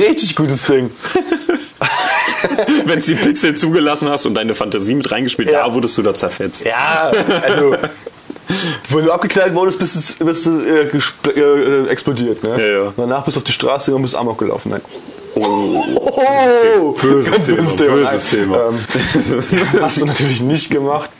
[0.00, 0.90] Richtig gutes Ding.
[2.86, 5.66] Wenn es die Pixel zugelassen hast und deine Fantasie mit reingespielt, Ja.
[5.66, 6.64] da wurdest du da zerfetzt.
[6.64, 7.10] Ja,
[7.42, 7.76] also.
[8.90, 10.88] Wenn du abgeknallt wurdest, bist du, bist du äh,
[11.30, 12.42] äh, äh, explodiert.
[12.42, 12.50] Ne?
[12.58, 12.92] Ja, ja.
[12.96, 14.70] Danach bist du auf die Straße und bist Amok gelaufen.
[14.70, 14.80] Nein.
[15.36, 18.56] Oh, böses Ganz Thema, böses böses Thema.
[18.58, 19.60] Thema.
[19.60, 21.10] Ähm, hast du natürlich nicht gemacht.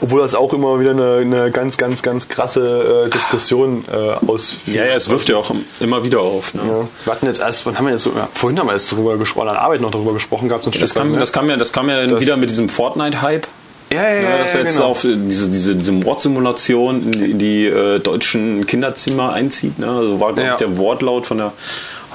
[0.00, 4.76] Obwohl das auch immer wieder eine, eine ganz, ganz, ganz krasse äh, Diskussion äh, ausführt.
[4.76, 6.54] Ja, ja, es wirft ja auch immer wieder auf.
[6.54, 6.62] Ne?
[6.64, 6.88] Ja.
[7.04, 9.16] Wir hatten jetzt erst, wann haben wir jetzt so, ja, vorhin haben wir jetzt darüber
[9.18, 11.18] gesprochen, an Arbeit noch darüber gesprochen gehabt, so ein Das Stück kam, weit, ne?
[11.18, 13.48] das kam ja, das kam ja Das- wieder mit diesem Fortnite-Hype.
[13.92, 14.88] Ja, ja, ja, dass ja, jetzt genau.
[14.88, 19.78] auf diese, diese, diese Mordsimulation in die, äh, deutschen Kinderzimmer einzieht.
[19.78, 19.88] Ne?
[19.88, 20.50] Also war, glaube Ja.
[20.52, 21.52] ich, der Wortlaut von der,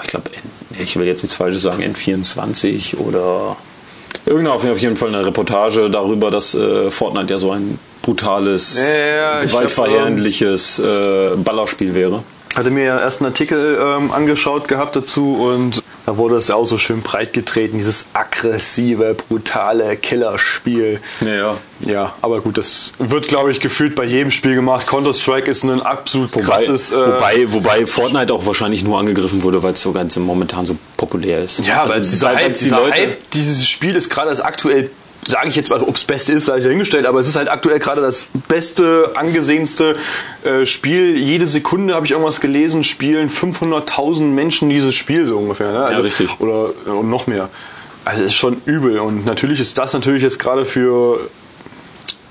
[0.04, 0.30] ich glaube,
[0.80, 3.56] ich will jetzt nichts Falsches sagen, N24 oder
[4.26, 9.16] irgendeine auf jeden Fall eine Reportage darüber, dass äh, Fortnite ja so ein brutales, Ja,
[9.16, 12.24] ja, ich gewaltverherrliches äh, Ballerspiel wäre.
[12.56, 16.56] hatte mir ja erst einen Artikel ähm, angeschaut gehabt dazu und da wurde es ja
[16.56, 21.00] auch so schön breit getreten, dieses aggressive, brutale Killerspiel.
[21.22, 21.58] Naja.
[21.80, 24.88] Ja, aber gut, das wird, glaube ich, gefühlt bei jedem Spiel gemacht.
[24.88, 26.92] Counter-Strike ist ein absolut Wobei, krasses...
[26.92, 30.78] äh, wobei, wobei Fortnite auch wahrscheinlich nur angegriffen wurde, weil es so ganz momentan so
[30.98, 31.66] populär ist.
[31.66, 34.92] Ja, also, dieser, weil- weil Hype, dieser Hype, dieses Spiel ist gerade das aktuell,
[35.28, 37.50] sage ich jetzt mal, ob es Beste ist, sei ich dahingestellt, aber es ist halt
[37.50, 39.96] aktuell gerade das beste, angesehenste
[40.44, 41.18] äh, Spiel.
[41.18, 45.72] Jede Sekunde habe ich irgendwas gelesen, spielen 500.000 Menschen dieses Spiel so ungefähr.
[45.72, 45.86] Ne?
[45.86, 46.40] Also, richtig.
[46.40, 47.50] Oder äh, und noch mehr.
[48.06, 51.30] Also es ist schon übel und natürlich ist das natürlich jetzt gerade für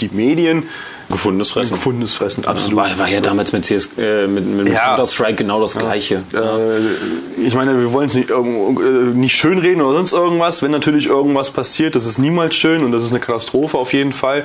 [0.01, 0.65] die Medien
[1.13, 1.75] gefundenes Fressen.
[1.75, 2.77] gefundenes Fressen, absolut.
[2.77, 4.89] War, war ja damals mit, CS, äh, mit, mit Ja.
[4.97, 6.23] Counter-Strike genau das Gleiche.
[6.35, 10.63] Äh, ich meine, wir wollen es nicht, äh, nicht schönreden oder sonst irgendwas.
[10.63, 14.13] Wenn natürlich irgendwas passiert, das ist niemals schön und das ist eine Katastrophe auf jeden
[14.13, 14.45] Fall.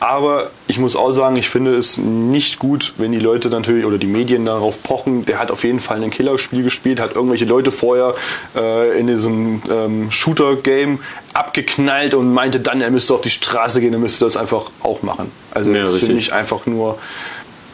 [0.00, 3.96] Aber ich muss auch sagen, ich finde es nicht gut, wenn die Leute natürlich oder
[3.96, 7.72] die Medien darauf pochen, der hat auf jeden Fall ein Killerspiel gespielt, hat irgendwelche Leute
[7.72, 8.14] vorher
[8.54, 10.98] äh, in diesem ähm, Shooter-Game
[11.32, 15.02] abgeknallt und meinte dann, er müsste auf die Straße gehen, er müsste das einfach auch
[15.02, 15.32] machen.
[15.52, 16.98] Also Ja, das finde ich einfach nur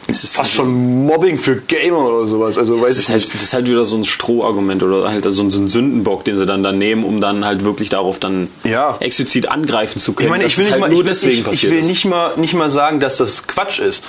[0.07, 2.57] es ist fast schon Mobbing für Gamer oder sowas.
[2.57, 3.33] Also weiß Das ich ist, halt, nicht.
[3.33, 6.61] das ist halt wieder so ein Strohargument oder halt so ein, Sündenbock, den sie dann,
[6.63, 8.97] dann nehmen, um dann halt wirklich darauf dann Ja.
[8.99, 10.27] explizit angreifen zu können.
[10.27, 12.53] Ich meine, ich will, nicht halt mal, ich, will- ich, ich will nicht mal, nicht
[12.53, 14.03] mal sagen, dass das Quatsch ist.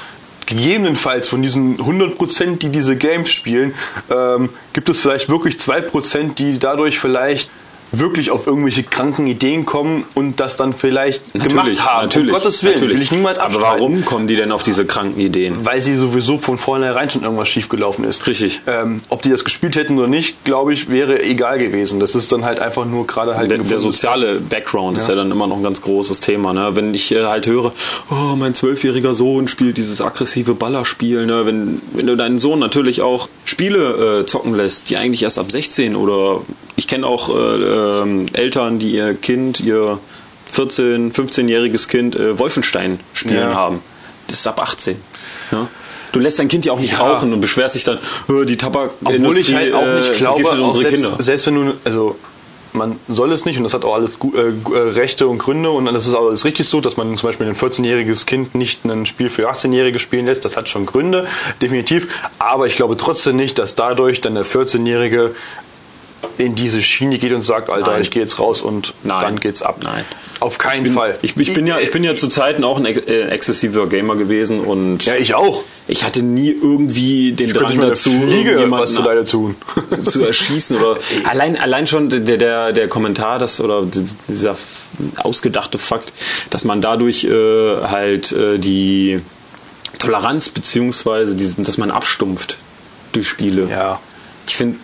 [0.47, 3.75] Gegebenenfalls von diesen 100%, die diese Games spielen,
[4.11, 7.51] ähm, gibt es vielleicht wirklich 2%, die dadurch vielleicht
[7.93, 12.03] wirklich auf irgendwelche kranken Ideen kommen und das dann vielleicht gemacht haben.
[12.05, 12.95] natürlich, um Gottes Willen, natürlich.
[12.97, 13.81] will ich niemals Aber abstreiten.
[13.81, 15.65] warum kommen die denn auf diese kranken Ideen?
[15.65, 18.27] Weil sie sowieso von vornherein schon irgendwas schiefgelaufen ist.
[18.27, 18.61] Richtig.
[18.67, 22.01] Ähm, ob die das gespielt hätten oder nicht, glaube ich, wäre egal gewesen.
[22.01, 25.31] Das ist dann halt einfach nur gerade halt Der, der soziale Background ist ja dann
[25.31, 26.53] immer noch ein ganz großes Thema.
[26.53, 26.71] Ne?
[26.75, 27.73] Wenn ich äh, halt höre,
[28.11, 31.47] oh, mein zwölfjähriger Sohn spielt dieses aggressive Ballerspiel, ne?
[31.47, 35.51] wenn, wenn du deinen Sohn natürlich auch Spiele äh, zocken lässt, die eigentlich erst ab
[35.51, 36.41] 16 oder
[36.77, 37.33] ich kenne auch äh,
[38.03, 39.99] ähm, Eltern, die ihr Kind, ihr
[40.53, 43.55] 14-, 15-jähriges Kind äh, Wolfenstein spielen Ja.
[43.55, 43.81] haben.
[44.29, 44.97] Das ist ab 18.
[45.53, 45.69] Ja?
[46.13, 46.99] Du lässt dein Kind ja auch nicht Ja.
[47.01, 50.41] rauchen und beschwerst dich dann, "Äh, die Tabakindustrie Obwohl ich halt auch äh, nicht glaube,
[50.43, 51.23] vergiftet auch unsere selbst, Kinder.
[51.23, 52.17] selbst wenn du, also
[52.73, 55.87] man soll es nicht und das hat auch alles äh, äh, Rechte und Gründe und
[55.87, 59.07] das ist auch alles richtig so, dass man zum Beispiel ein 14-jähriges Kind nicht ein
[59.07, 61.27] Spiel für 18-Jährige spielen lässt, das hat schon Gründe,
[61.63, 62.09] definitiv,
[62.39, 65.35] aber ich glaube trotzdem nicht, dass dadurch dann der 14-Jährige
[66.39, 68.03] in diese Schiene geht und sagt, Alter, Nein.
[68.03, 69.23] ich gehe jetzt raus und Nein.
[69.23, 69.79] dann geht's ab.
[69.83, 70.05] Nein.
[70.41, 71.19] Auf keinen ich bin, Fall.
[71.23, 74.61] Ich, ich, bin ja, ich bin ja zu Zeiten auch ein äh, exzessiver Gamer gewesen
[74.61, 75.65] und ja, ich auch.
[75.89, 79.57] ich hatte nie irgendwie den Ich Drang dazu, Fliege, was zu leider tun.
[80.05, 83.85] zu erschießen oder allein allein schon der der der Kommentar das oder
[84.29, 84.57] dieser
[85.17, 86.13] ausgedachte Fakt,
[86.51, 89.23] dass man dadurch äh, halt äh, die
[89.99, 92.59] Toleranz beziehungsweise diesen, dass man abstumpft
[93.13, 93.69] durch Spiele.
[93.71, 94.01] Ja.
[94.47, 94.79] Ich finde,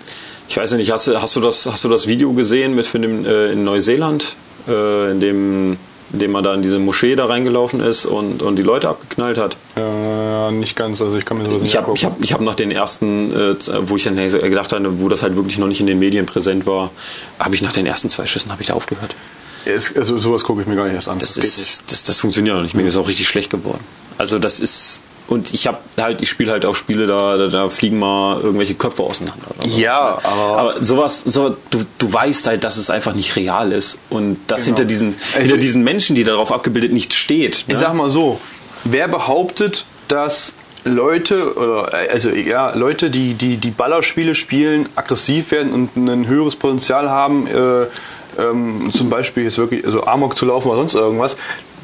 [0.53, 3.01] ich weiß nicht, hast, du- hast du das hast du das Video gesehen mit von
[3.03, 4.37] dem äh, in Neuseeland,
[4.69, 5.79] äh, in dem
[6.13, 9.39] in dem man da in diese Moschee da reingelaufen ist und, und die Leute abgeknallt
[9.39, 9.57] hat.
[9.77, 12.43] Äh, nicht ganz, also ich kann mir sowas nicht Ich habe ich hab, ich hab
[12.43, 13.55] nach den ersten, äh,
[13.89, 16.67] wo ich dann gedacht habe, wo das halt wirklich noch nicht in den Medien präsent
[16.67, 16.91] war,
[17.39, 19.15] habe ich nach den ersten zwei Schüssen habe ich da aufgehört.
[19.65, 21.19] Es- also sowas gucke ich mir gar nicht erst an.
[21.19, 21.47] Das nicht.
[21.47, 22.83] ist, das, das funktioniert noch nicht mehr.
[22.83, 23.81] Mir ist auch richtig schlecht geworden.
[24.19, 25.01] Also das ist
[25.33, 28.75] und ich habe halt, ich spiele halt auch Spiele, da, da, da fliegen mal irgendwelche
[28.75, 29.47] Köpfe auseinander.
[29.61, 30.25] Sowas, Ja, ne?
[30.29, 34.39] aber- aber sowas, so, du, du weißt halt, dass es einfach nicht real ist und
[34.47, 34.77] dass Genau.
[34.77, 37.57] hinter diesen, Also hinter ich- diesen Menschen, die darauf abgebildet, nicht steht.
[37.67, 37.77] Ich ne?
[37.77, 38.41] sag mal so,
[38.85, 45.51] wer behauptet, dass Leute oder äh, also ja, Leute, die, die die Ballerspiele spielen, aggressiv
[45.53, 47.87] werden und ein höheres Potenzial haben, äh,
[48.41, 51.37] ähm, zum Beispiel jetzt wirklich also Amok zu laufen oder sonst irgendwas,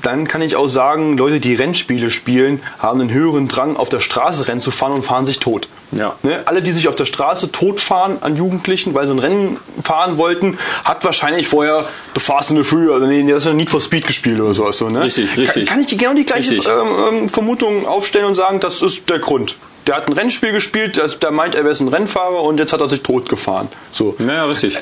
[0.02, 4.00] dann kann ich auch sagen, Leute, die Rennspiele spielen, haben einen höheren Drang, auf der
[4.00, 5.68] Straße Rennen zu fahren und fahren sich tot.
[5.92, 6.16] Ja.
[6.22, 6.42] Ne?
[6.44, 10.58] Alle, die sich auf der Straße totfahren an Jugendlichen, weil sie ein Rennen fahren wollten,
[10.84, 13.80] hat wahrscheinlich vorher The Fast and the Free oder nee, das ist ja Need for
[13.80, 14.78] Speed gespielt oder sowas.
[14.78, 15.02] So, ne?
[15.02, 15.66] Richtig, richtig.
[15.66, 16.62] Kann, kann ich die genau die gleiche ähm,
[17.11, 19.56] ähm, Vermutung aufstellen und sagen, das ist der Grund.
[19.87, 22.80] Der hat ein Rennspiel gespielt, der, der meint, er wäre ein Rennfahrer und jetzt hat
[22.82, 23.68] er sich tot gefahren.
[23.90, 24.14] So.
[24.18, 24.78] Naja, richtig.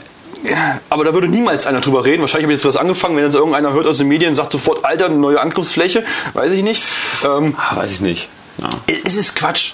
[0.91, 2.21] Aber da würde niemals einer drüber reden.
[2.21, 4.85] Wahrscheinlich habe ich jetzt was angefangen, wenn jetzt irgendeiner hört aus den Medien, sagt sofort,
[4.85, 6.05] Alter, eine neue Angriffsfläche.
[6.35, 6.83] Weiß ich nicht.
[7.25, 8.29] Ähm, Ah, weiß ich nicht.
[8.59, 8.71] Ja.
[9.05, 9.73] es ist Quatsch,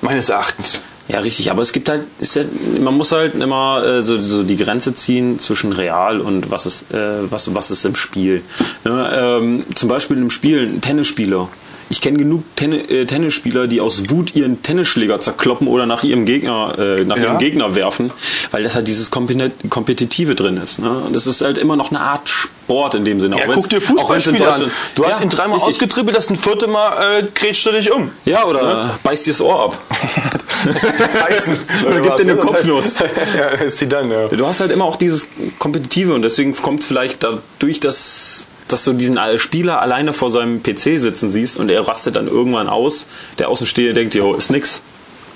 [0.00, 0.80] meines Erachtens.
[1.06, 2.42] Ja, richtig, aber es gibt halt, ja,
[2.80, 6.90] man muss halt immer äh, so, so die Grenze ziehen zwischen real und was ist,
[6.92, 8.42] äh, was, was ist im Spiel.
[8.84, 11.48] Ne, ähm, zum Beispiel im Spiel ein Tennisspieler.
[11.90, 16.24] Ich kenne genug Tenni äh, Tennisspieler, die aus Wut ihren Tennisschläger zerkloppen oder nach ihrem
[16.24, 17.24] Gegner, äh, nach Ja.
[17.24, 18.10] ihrem Gegner werfen,
[18.50, 20.78] weil das halt dieses Kompet- Kompetitive drin ist.
[20.80, 20.90] Ne?
[20.90, 23.36] Und es ist halt immer noch eine Art Sport in dem Sinne.
[23.38, 24.70] Ja, auch guck dir Fußballspiele an.
[24.94, 25.74] Du hast Ja, ihn dreimal richtig.
[25.74, 28.10] ausgetribbelt, das ein vierte Mal äh, grätscht du dich um.
[28.24, 29.78] Ja, oder beißt dir das Ohr ab.
[31.28, 31.58] Heißen.
[31.86, 32.96] Oder gibt dir eine Kopfnuss.
[33.38, 34.28] ja, ist sie dann, ja.
[34.28, 38.92] Du hast halt immer auch dieses Kompetitive und deswegen kommt vielleicht dadurch, dass, dass du
[38.92, 43.06] diesen Spieler alleine vor seinem PC sitzen siehst und er rastet dann irgendwann aus.
[43.38, 44.82] Der Außensteher denkt, jo, ist nix.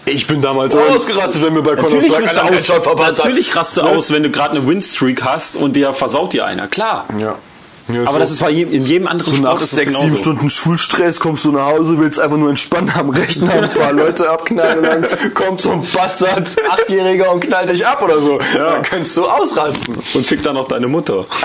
[0.07, 3.25] Ich bin damals ausgerastet, wenn mir bei du einer einen aus, verpasst hat.
[3.27, 3.91] natürlich rast du Ne?
[3.91, 6.67] aus, wenn du gerade eine Winstreak hast und dir versaut dir einer.
[6.67, 7.07] Klar.
[7.19, 7.37] Ja.
[7.89, 8.19] Ja Aber so.
[8.19, 11.21] das ist bei jedem, in jedem anderen So Sport nach ist sechs, sieben Stunden Schulstress
[11.21, 14.85] kommst du nach Hause, willst einfach nur entspannen am Rechner, ein paar Leute abknallen und
[14.85, 18.39] dann kommt so ein Bastard, Achtjähriger und knallt dich ab oder so.
[18.55, 19.95] Dann kannst du ausrasten.
[20.15, 21.25] Und fickt dann auch deine Mutter.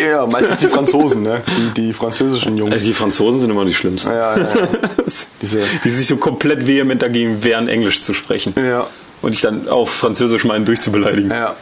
[0.00, 1.42] Ja, meistens die Franzosen, ne?
[1.76, 2.72] Die, die französischen Jungs.
[2.72, 4.10] Also die Franzosen sind immer die schlimmsten.
[4.10, 4.48] Ja, ja,
[5.40, 5.58] ja.
[5.84, 8.54] Die sich so komplett vehement dagegen wehren, Englisch zu sprechen.
[8.56, 8.86] Ja.
[9.22, 11.30] Und ich dann auf Französisch meinen durchzubeleidigen.
[11.30, 11.54] Ja.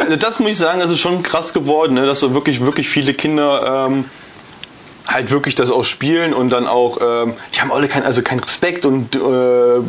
[0.00, 2.06] Also das muss ich sagen, das ist schon krass geworden, ne?
[2.06, 4.04] dass so wirklich, wirklich viele Kinder ähm,
[5.06, 8.40] halt wirklich das auch spielen und dann auch, ähm, die haben alle keinen also keinen
[8.40, 9.18] Respekt und äh,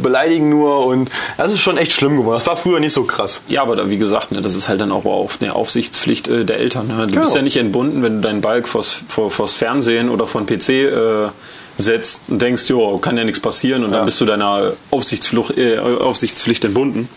[0.01, 2.35] beleidigen nur und das ist schon echt schlimm geworden.
[2.35, 3.41] Das war früher nicht so krass.
[3.47, 6.43] Ja, aber da, wie gesagt, ne, das ist halt dann auch auf eine Aufsichtspflicht äh,
[6.45, 6.87] der Eltern.
[6.87, 6.97] Ne?
[7.05, 7.21] Du Genau.
[7.21, 10.47] bist ja nicht entbunden, wenn du deinen Balk vors, vor, vors Fernsehen oder vor den
[10.59, 11.27] PC äh,
[11.77, 13.97] setzt und denkst, jo, kann ja nichts passieren und Ja.
[13.97, 17.09] dann bist du deiner Aufsichtspflicht, äh, Aufsichtspflicht entbunden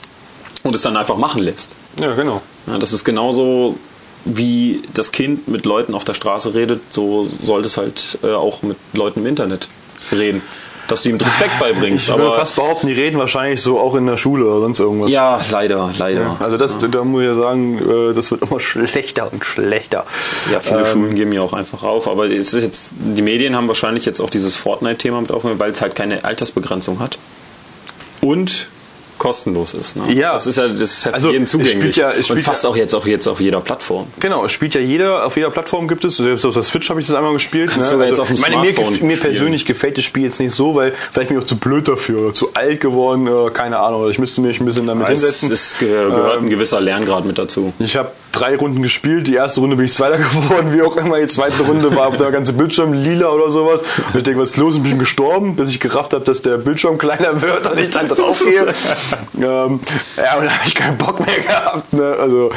[0.65, 1.77] und es dann einfach machen lässt.
[2.01, 2.43] Ja, genau.
[2.67, 3.79] Ja, das ist genauso
[4.25, 8.63] wie das Kind mit Leuten auf der Straße redet, so sollte es halt äh, auch
[8.63, 9.69] mit Leuten im Internet
[10.13, 10.43] reden.
[10.89, 12.09] Dass du ihm Respekt beibringst.
[12.09, 14.81] Ich würde aber fast behaupten, die reden wahrscheinlich so auch in der Schule oder sonst
[14.81, 15.11] irgendwas.
[15.11, 16.37] ja, leider, leider.
[16.41, 20.05] Also das, da muss ich ja sagen, äh, das wird immer schlechter und schlechter.
[20.51, 22.09] Ja, viele Ähm, Schulen geben ja auch einfach auf.
[22.09, 25.71] Aber es ist jetzt, die Medien haben wahrscheinlich jetzt auch dieses Fortnite-Thema mit aufgenommen, weil
[25.73, 27.19] es halt keine Altersbegrenzung hat.
[28.21, 28.69] Und
[29.19, 29.97] kostenlos ist.
[29.97, 30.13] Ne?
[30.13, 30.33] Ja.
[30.33, 31.97] Das ist ja, das ist ja Also, jeden zugänglich.
[31.97, 34.07] ja- und fast ja- auch jetzt auch jetzt auf jeder Plattform.
[34.21, 37.01] Genau, es spielt ja jeder, auf jeder Plattform gibt es, selbst auf der Switch habe
[37.01, 37.67] ich das einmal gespielt.
[37.67, 37.73] ne?
[37.75, 40.41] Kannst sogar jetzt auf dem ich meine, mir, Smartphone mir persönlich gefällt das Spiel jetzt
[40.41, 43.51] nicht so, weil vielleicht bin ich auch zu blöd dafür oder zu alt geworden, oder
[43.51, 45.53] keine Ahnung, ich müsste mich ein bisschen damit Es, hinsetzen.
[45.53, 47.73] es gehört, Ähm, ein gewisser Lerngrad mit dazu.
[47.79, 49.27] Ich habe drei Runden gespielt.
[49.27, 51.19] Die erste Runde bin ich Zweiter geworden, wie auch immer.
[51.19, 53.83] Die zweite Runde war auf der ganze Bildschirm lila oder sowas.
[54.13, 54.77] Und ich denke, was ist los?
[54.77, 58.07] Und bin gestorben, bis ich gerafft habe, dass der Bildschirm kleiner wird und ich dann
[58.09, 58.67] draufgehe.
[59.35, 59.81] ähm,
[60.17, 61.93] ja, und da habe ich keinen Bock mehr gehabt.
[61.93, 62.17] Ne?
[62.19, 62.51] Also,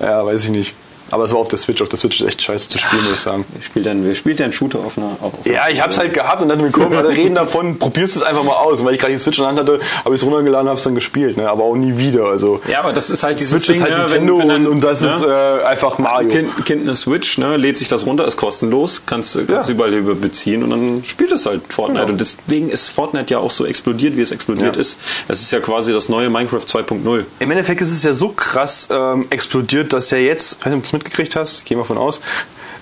[0.00, 0.74] ja, weiß ich nicht.
[1.10, 1.80] Aber es war auf der Switch.
[1.82, 3.44] Auf der Switch ist echt scheiße zu spielen, muss ich sagen.
[3.52, 5.16] Wer spielt denn, wer spielt denn Shooter auf einer.
[5.20, 8.44] Auf Ja, ich hab's halt gehabt und dann gucken, alle reden davon, probierst es einfach
[8.44, 8.80] mal aus.
[8.80, 10.72] Und weil ich gerade die Switch in der Hand hatte, habe ich es runtergeladen und
[10.72, 11.48] hab's dann gespielt, ne?
[11.48, 12.24] aber auch nie wieder.
[12.26, 14.66] Also Ja, aber das ist halt dieses Switch ist halt ne, Nintendo wenn, wenn dann,
[14.66, 16.28] und, das ne, ist äh, einfach Mario.
[16.28, 19.62] Kind, kind eine Switch, ne, lädt sich das runter, ist kostenlos, kannst, kannst Ja.
[19.62, 22.00] du überall über beziehen und dann spielt es halt Fortnite.
[22.06, 22.12] Genau.
[22.12, 24.80] Und deswegen ist Fortnite ja auch so explodiert, wie es explodiert Ja.
[24.80, 24.98] ist.
[25.28, 27.24] Es ist ja quasi das neue Minecraft 2.0.
[27.38, 30.92] Im Endeffekt ist es ja so krass ähm, explodiert, dass ja jetzt, ich weiß nicht,
[30.92, 32.20] du mitgekriegt hast, geh mal von aus,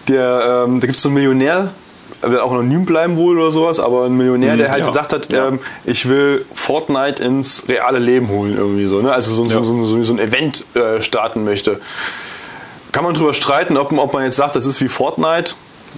[0.08, 1.72] der, ähm, da gibt es so einen Millionär,
[2.22, 4.86] er will auch anonym bleiben wohl oder sowas, aber ein Millionär, der halt ja.
[4.86, 9.12] gesagt hat, ähm, ich will Fortnite ins reale Leben holen irgendwie so, ne?
[9.12, 9.62] Also so, Ja.
[9.62, 11.80] so, so, so ein Event äh, starten möchte.
[12.92, 15.54] Kann man drüber streiten, ob, ob man jetzt sagt, das ist wie Fortnite.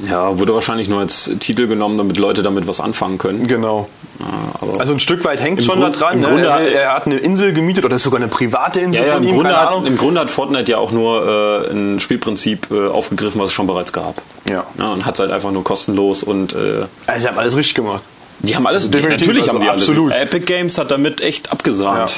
[0.09, 3.47] Ja, wurde wahrscheinlich nur als Titel genommen, damit Leute damit was anfangen können.
[3.47, 3.89] Genau.
[4.21, 4.27] Ja,
[4.61, 6.15] aber Also ein Stück weit hängt schon Grund- da dran.
[6.15, 6.27] im Ne?
[6.27, 9.15] Grunde er, hat- er hat eine Insel gemietet oder sogar eine private Insel ja, ja,
[9.15, 12.69] von im, ihm, Grunde hat, im Grunde hat Fortnite ja auch nur äh, ein Spielprinzip
[12.73, 14.21] äh, aufgegriffen, was es schon bereits gab.
[14.49, 14.65] Ja.
[14.79, 18.03] und hat es halt einfach nur kostenlos und äh, Also sie haben alles richtig gemacht.
[18.41, 20.13] Die haben alles, Definitiv, natürlich also haben die absolut.
[20.13, 20.25] alles.
[20.25, 22.11] Epic Games hat damit echt abgesahnt.
[22.11, 22.17] Ja.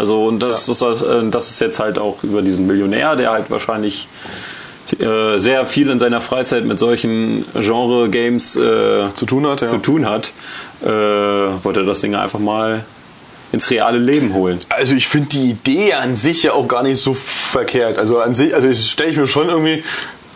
[0.00, 3.30] Also und das, ist, das, äh, das ist jetzt halt auch über diesen Millionär, der
[3.30, 4.08] halt wahrscheinlich
[5.00, 9.66] äh, sehr viel in seiner Freizeit mit solchen Genre-Games äh, Zu tun hat, ja.
[9.66, 10.32] zu tun hat,
[10.82, 12.84] äh, wollte er das Ding einfach mal
[13.52, 14.58] ins reale Leben holen.
[14.68, 17.98] Also ich finde die Idee an sich ja auch gar nicht so verkehrt.
[17.98, 19.84] Also an sich, also stelle ich mir schon irgendwie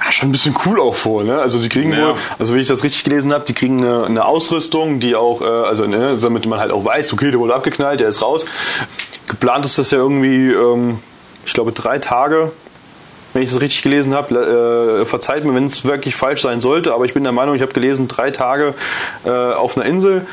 [0.03, 1.25] ja, schon ein bisschen cool auch vor.
[1.25, 1.39] Ne?
[1.39, 1.99] Also die kriegen Ja.
[2.11, 5.43] wohl, also wenn ich das richtig gelesen habe, die kriegen eine, eine Ausrüstung, die auch,
[5.43, 8.47] äh, also ne, damit man halt auch weiß, okay, der wurde abgeknallt, der ist raus.
[9.29, 11.01] Geplant ist das ja irgendwie, ähm,
[11.45, 12.53] ich glaube drei Tage.
[13.33, 16.93] Wenn ich das richtig gelesen habe, äh, verzeiht mir, wenn es wirklich falsch sein sollte,
[16.95, 18.75] aber ich bin der Meinung, ich habe gelesen, drei Tage
[19.25, 20.27] äh, auf einer Insel,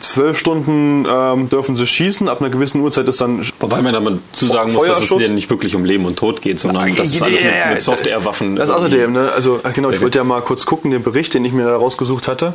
[0.00, 4.20] zwölf Stunden ähm, dürfen sie schießen, ab einer gewissen Uhrzeit ist dann Wobei man damit
[4.32, 6.94] zu sagen muss, dass es dir nicht wirklich um Leben und Tod geht, sondern Okay,
[6.96, 8.56] das ist alles mit, mit Softwarewaffen.
[8.56, 9.28] Das irgendwie- außerdem, ne?
[9.34, 12.28] Also genau, ich wollte ja mal kurz gucken, den Bericht, den ich mir da rausgesucht
[12.28, 12.54] hatte.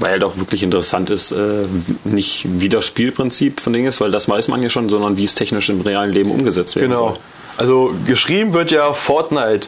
[0.00, 1.64] Weil halt auch wirklich interessant ist, äh,
[2.04, 5.24] nicht wie das Spielprinzip von Ding ist, weil das weiß man ja schon, sondern wie
[5.24, 7.08] es technisch im realen Leben umgesetzt werden Genau.
[7.10, 7.18] soll.
[7.56, 9.66] Also geschrieben wird ja Fortnite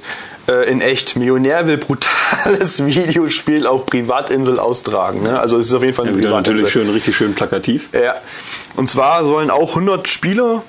[0.49, 1.17] äh, in echt.
[1.17, 5.25] Millionär will brutales Videospiel auf Privatinsel austragen.
[5.25, 5.41] Ne?
[5.41, 6.55] Also es ist auf jeden Fall eine Ja, Privatinsel.
[6.55, 7.89] natürlich schön, richtig schön plakativ.
[7.93, 8.15] Ja.
[8.77, 10.63] Und zwar sollen auch 100 Spieler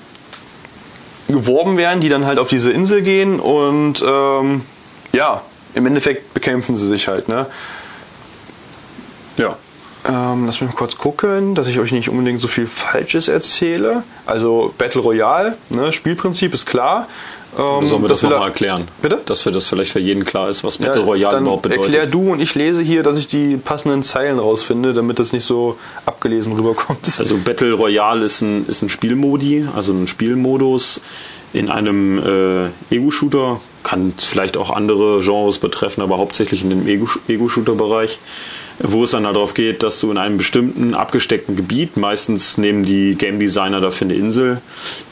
[1.28, 4.62] geworben werden, die dann halt auf diese Insel gehen und ähm,
[5.12, 5.42] ja,
[5.74, 7.28] im Endeffekt bekämpfen sie sich halt.
[7.28, 7.46] Ne?
[9.36, 9.56] Ja.
[10.08, 14.02] Ähm, lass mich mal kurz gucken, dass ich euch nicht unbedingt so viel Falsches erzähle.
[14.26, 17.06] Also Battle Royale, ne, Spielprinzip ist klar.
[17.56, 18.88] Ähm, Sollen wir das nochmal er- erklären?
[19.00, 19.20] Bitte?
[19.26, 21.84] Dass für das vielleicht für jeden klar ist, was Battle Ja, Royale überhaupt bedeutet.
[21.94, 25.44] Erklär du und ich lese hier, dass ich die passenden Zeilen rausfinde, damit das nicht
[25.44, 26.98] so abgelesen rüberkommt.
[27.18, 31.00] Also Battle Royale ist ein, ist ein Spielmodi, also ein Spielmodus
[31.52, 32.18] in einem
[32.90, 33.60] äh, Ego-Shooter.
[33.84, 38.18] Kann vielleicht auch andere Genres betreffen, aber hauptsächlich in dem Ego- Ego-Shooter-Bereich,
[38.82, 42.82] wo es dann halt darauf geht, dass du in einem bestimmten abgesteckten Gebiet, meistens nehmen
[42.82, 44.60] die Game Designer dafür eine Insel,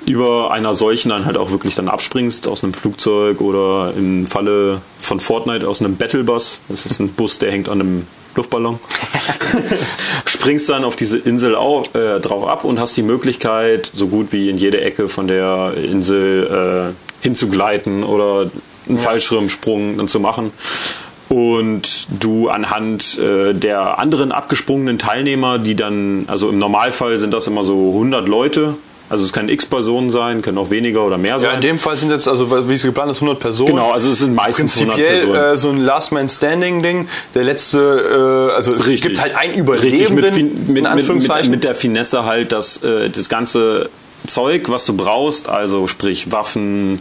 [0.06, 4.82] über einer solchen dann halt auch wirklich dann abspringst aus einem Flugzeug oder im Falle
[4.98, 6.60] von Fortnite aus einem Battlebus.
[6.68, 8.78] Das ist ein Bus, der hängt an einem Luftballon.
[10.24, 14.32] Springst dann auf diese Insel auf, äh, drauf ab und hast die Möglichkeit, so gut
[14.32, 18.50] wie in jede Ecke von der Insel äh, hinzugleiten oder
[18.88, 20.52] einen Fallschirmsprung dann zu machen.
[21.30, 27.46] Und du anhand äh, der anderen abgesprungenen Teilnehmer, die dann, also im Normalfall sind das
[27.46, 28.74] immer so 100 Leute,
[29.08, 31.50] also es können x Personen sein, können auch weniger oder mehr sein.
[31.50, 33.70] Ja, in dem Fall sind jetzt, also wie es geplant ist, 100 Personen.
[33.70, 35.54] Genau, also es sind meistens 100 Prinzipiell Personen.
[35.54, 37.08] äh, so ein Last Man Standing Ding.
[37.34, 39.10] Der letzte, äh, also es Richtig.
[39.10, 43.08] gibt halt einen Richtig, Überlebenden, in mit, mit, mit, mit der Finesse halt, dass äh,
[43.08, 43.88] das ganze
[44.26, 47.00] Zeug, was du brauchst, also sprich Waffen,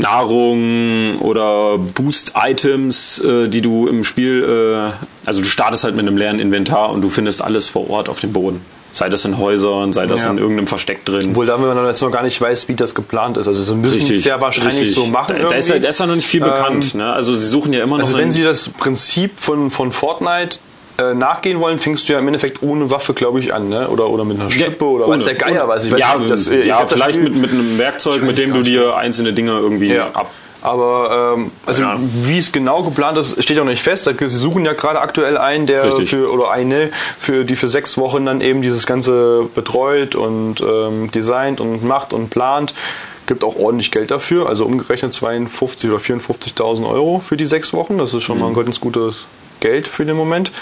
[0.00, 6.16] Nahrung oder Boost-Items, äh, die du im Spiel, äh, also du startest halt mit einem
[6.16, 8.60] leeren Inventar und du findest alles vor Ort auf dem Boden.
[8.92, 10.30] Sei das in Häusern, sei das Ja.
[10.30, 11.30] in irgendeinem Versteck drin.
[11.30, 13.46] Obwohl da man jetzt noch gar nicht weiß, wie das geplant ist.
[13.46, 14.94] Also sie müssen es ja wahrscheinlich richtig.
[14.96, 15.36] so machen.
[15.40, 16.96] Da, da, ist ja, da ist ja noch nicht viel bekannt.
[16.96, 17.12] Ne?
[17.12, 20.58] Also sie suchen ja immer noch Also wenn Sie das Prinzip von, von Fortnite
[20.98, 23.88] äh, nachgehen wollen, fängst du ja im Endeffekt ohne Waffe, glaube ich, an, ne?
[23.88, 25.92] Oder, oder mit einer Schippe oder ohne- weiß der Geier, weiß ich.
[25.96, 28.96] ja, nicht, das, ja das vielleicht Spiel- mit, mit einem Werkzeug, mit dem du dir
[28.96, 30.08] einzelne Dinge irgendwie Ja.
[30.12, 30.30] ab.
[30.62, 32.10] Aber ähm, also Ahnung.
[32.26, 34.04] wie es genau geplant ist, steht auch nicht fest.
[34.18, 36.10] Sie suchen ja gerade aktuell einen, der Richtig.
[36.10, 41.10] für oder eine, für die für sechs Wochen dann eben dieses Ganze betreut und ähm,
[41.12, 42.74] designt und macht und plant.
[43.26, 47.96] Gibt auch ordentlich Geld dafür, also umgerechnet 52 oder 54.000 Euro für die sechs Wochen.
[47.96, 48.42] Das ist schon Mhm.
[48.42, 49.24] mal ein ganz gutes
[49.60, 50.52] Geld für den Moment.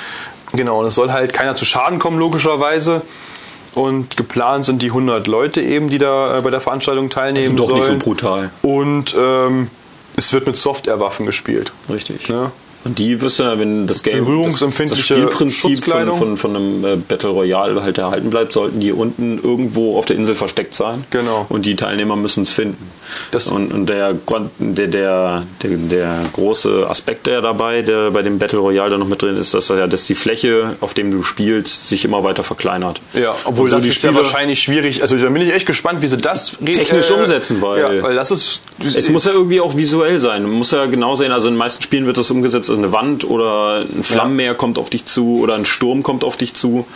[0.53, 3.03] Genau, und es soll halt keiner zu Schaden kommen, logischerweise.
[3.75, 7.69] Und geplant sind die 100 Leute eben, die da äh, bei der Veranstaltung teilnehmen Doch
[7.69, 7.99] nicht so sollen.
[7.99, 8.51] brutal.
[8.63, 9.71] Und ähm,
[10.17, 11.73] es wird mit Softwarewaffen gespielt.
[11.89, 12.29] Richtig.
[12.29, 12.51] Ja.
[12.85, 16.57] Und die wirst du, ja, wenn das Game, das, das Berührungsempfindliche Spielprinzip von, von, von
[16.57, 20.75] einem äh, Battle Royale halt erhalten bleibt, sollten die unten irgendwo auf der Insel versteckt
[20.75, 21.05] sein.
[21.11, 21.47] Genau.
[21.49, 22.91] Und die Teilnehmer müssen es finden.
[23.31, 28.39] Das- und und der, der, der, der, der große Aspekt, der dabei, der bei dem
[28.39, 31.23] Battle Royale da noch mit drin ist, dass, ja, dass die Fläche, auf dem du
[31.23, 33.01] spielst, sich immer weiter verkleinert.
[33.15, 35.03] Ja, obwohl so das die ist ja Spieler- wahrscheinlich schwierig.
[35.03, 38.31] Also da bin ich echt gespannt, wie sie das Technisch umsetzen, weil- ja, weil das
[38.31, 38.61] ist
[38.95, 40.43] Es muss ja irgendwie auch visuell sein.
[40.45, 42.93] Man muss ja genau sehen, also in den meisten Spielen wird das umgesetzt, also eine
[42.93, 46.87] Wand oder ein Flammenmeer kommt auf dich zu oder ein Sturm kommt auf dich zu.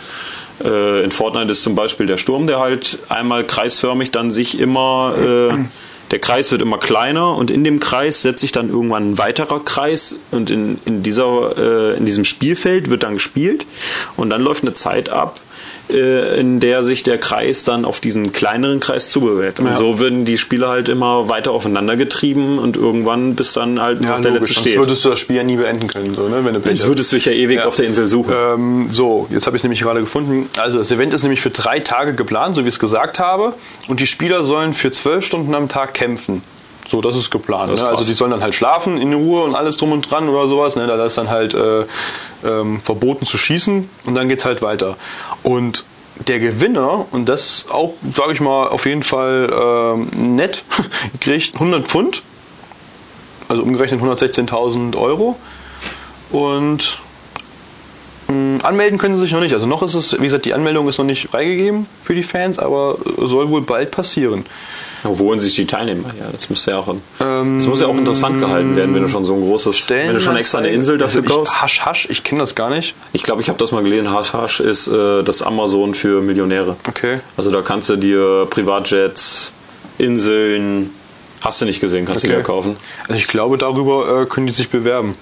[0.63, 5.15] Äh, in Fortnite ist zum Beispiel der Sturm, der halt einmal kreisförmig dann sich immer,
[5.17, 5.57] äh,
[6.11, 9.59] der Kreis wird immer kleiner und in dem Kreis setzt sich dann irgendwann ein weiterer
[9.63, 13.65] Kreis und in, in, dieser, äh, in diesem Spielfeld wird dann gespielt
[14.15, 15.39] und dann läuft eine Zeit ab,
[15.91, 19.59] äh, in der sich der Kreis dann auf diesen kleineren Kreis zubewegt.
[19.59, 19.75] Und Ja.
[19.75, 24.17] so werden die Spieler halt immer weiter aufeinander getrieben und irgendwann bis dann halt ja,
[24.19, 24.77] der logisch, letzte sonst steht.
[24.79, 27.11] würdest du das Spiel ja nie beenden können, so, ne, wenn du Pech Jetzt würdest
[27.11, 27.65] du dich ja ewig Ja.
[27.65, 28.33] auf der Insel suchen.
[28.35, 30.47] Ähm, so, jetzt habe ich es nämlich gerade gefunden.
[30.57, 33.53] Also das Event ist nämlich für drei Tage geplant, so wie ich es gesagt habe.
[33.87, 36.43] Und die Spieler sollen für zwölf Stunden am Tag kämpfen.
[36.87, 37.71] So, das ist geplant.
[37.71, 37.91] Das ist ne?
[37.91, 40.75] Also die sollen dann halt schlafen in Ruhe und alles drum und dran oder sowas.
[40.75, 40.85] Ne?
[40.87, 41.85] Da ist dann halt äh,
[42.43, 44.97] ähm, verboten zu schießen und dann geht's halt weiter.
[45.43, 45.85] Und
[46.27, 50.63] der Gewinner, und das auch, sage ich mal, auf jeden Fall ähm, nett,
[51.19, 52.21] kriegt 100 Pfund,
[53.47, 55.37] also umgerechnet 116.000 Euro.
[56.31, 56.99] Und
[58.27, 59.53] mh, anmelden können sie sich noch nicht.
[59.53, 62.59] Also noch ist es, wie gesagt, die Anmeldung ist noch nicht freigegeben für die Fans,
[62.59, 64.45] aber soll wohl bald passieren.
[65.03, 66.29] Wo holen sich die Teilnehmer her?
[66.31, 69.33] Das müsste ja auch, das muss ja auch interessant gehalten werden, wenn du schon so
[69.35, 71.53] ein großes, wenn du schon extra eine Insel dafür also kaufst.
[71.55, 72.95] ich, Hasch, Hasch, ich kenne das gar nicht.
[73.11, 74.15] Ich glaube, ich habe das mal gelesen.
[74.15, 76.77] Hash Hash ist äh, das Amazon für Millionäre.
[76.87, 77.19] Okay.
[77.37, 79.53] Also da kannst du dir Privatjets,
[79.97, 80.89] Inseln,
[81.41, 82.37] hast du nicht gesehen, kannst du Okay.
[82.37, 82.77] dir kaufen.
[83.07, 85.15] Also ich glaube, darüber äh, können die sich bewerben.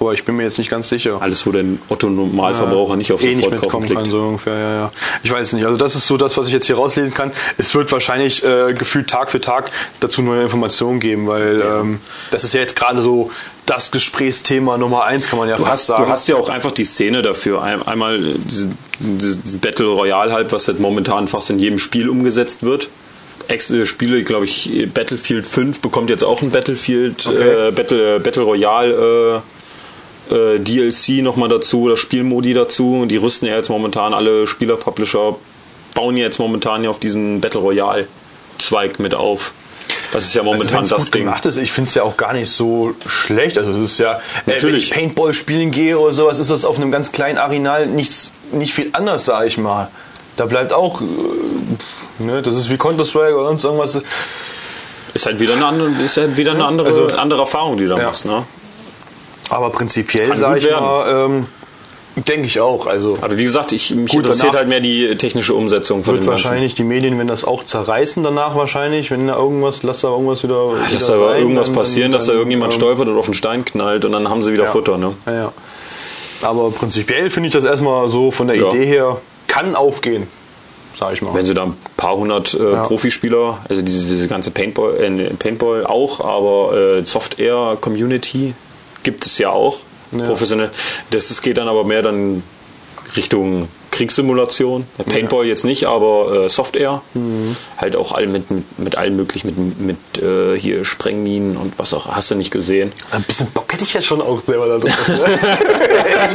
[0.00, 1.18] Aber ich bin mir jetzt nicht ganz sicher.
[1.20, 4.00] Alles, wo der Otto-Normalverbraucher nicht auf eh nicht sofort kaufen mitkommen klickt.
[4.02, 4.92] kann, so ungefähr, ja, ja.
[5.22, 5.64] Ich weiß nicht.
[5.64, 7.32] Also das ist so das, was ich jetzt hier rauslesen kann.
[7.58, 12.44] Es wird wahrscheinlich äh, gefühlt Tag für Tag dazu neue Informationen geben, weil ähm, das
[12.44, 13.30] ist ja jetzt gerade so
[13.64, 16.04] das Gesprächsthema Nummer eins, kann man ja Du fast hast, sagen.
[16.04, 17.62] du hast ja auch einfach die Szene dafür.
[17.62, 22.62] Ein- Einmal diese, dieses Battle Royale halt, was halt momentan fast in jedem Spiel umgesetzt
[22.62, 22.88] wird.
[23.48, 27.68] Ex äh, Spiele, glaube ich, Battlefield 5 bekommt jetzt auch ein Battlefield Okay.
[27.68, 29.55] äh, Battle, Battle Royale äh,
[30.30, 32.98] äh, DLC nochmal dazu oder Spielmodi dazu.
[33.00, 35.36] Und die rüsten ja jetzt momentan alle Spieler-Publisher,
[35.94, 38.06] bauen ja jetzt momentan ja auf diesen Battle Royale
[38.58, 39.52] Zweig mit auf.
[40.12, 41.24] Das ist ja momentan also, das gut Ding.
[41.24, 43.58] gemacht ist, ich finde es ja auch gar nicht so schlecht.
[43.58, 44.84] Also es ist ja, äh, wenn Natürlich.
[44.84, 48.72] ich Paintball spielen gehe oder sowas, ist das auf einem ganz kleinen Arenal nichts, nicht
[48.72, 49.88] viel anders, sage ich mal.
[50.36, 51.04] Da bleibt auch, äh,
[52.22, 54.00] ne, das ist wie Counter-Strike oder sonst irgendwas.
[55.14, 57.90] Ist halt wieder eine andere, ist halt wieder eine andere, Also- andere Erfahrung, die du
[57.90, 58.04] da Ja.
[58.06, 58.26] machst.
[58.26, 58.44] Ne?
[59.50, 60.84] Aber prinzipiell, sage ich werden.
[60.84, 61.46] mal, ähm,
[62.26, 62.86] denke ich auch.
[62.86, 66.24] Also Aber wie gesagt, ich, mich Gut, interessiert halt mehr die technische Umsetzung von wird
[66.24, 66.44] dem Ganzen.
[66.44, 70.42] wahrscheinlich die Medien, wenn das auch zerreißen danach wahrscheinlich, wenn da irgendwas, lass da irgendwas
[70.42, 70.72] wieder.
[70.92, 73.18] Lass wieder da aber sein, irgendwas dann- passieren, dass da dann, irgendjemand ähm, stolpert oder
[73.18, 74.70] auf einen Stein knallt und dann haben sie wieder Ja.
[74.70, 74.96] Futter.
[74.98, 75.14] Ne?
[75.26, 75.52] Ja, ja.
[76.42, 78.68] Aber prinzipiell finde ich das erstmal so von der Ja.
[78.68, 80.26] Idee her, kann aufgehen,
[80.98, 81.32] sag ich mal.
[81.34, 85.86] Wenn sie da ein paar hundert äh, Profispieler, also diese, diese ganze Paintball, äh, Paintball
[85.86, 88.54] auch, aber äh, Software Community
[89.06, 89.78] gibt es ja auch
[90.12, 90.24] Ja.
[90.24, 90.70] professionell.
[91.10, 92.42] Das, das geht dann aber mehr dann
[93.16, 94.84] Richtung Kriegssimulation.
[95.08, 97.00] Paintball jetzt nicht, aber äh, Soft Air.
[97.14, 97.56] Mhm.
[97.78, 101.94] Halt auch all mit, mit, mit allem möglichen, mit, mit äh, hier Sprengminen und was
[101.94, 102.92] auch, hast du nicht gesehen.
[103.12, 105.08] Ein bisschen Bock hätte ich ja schon auch selber da drauf.
[105.08, 105.18] Ne?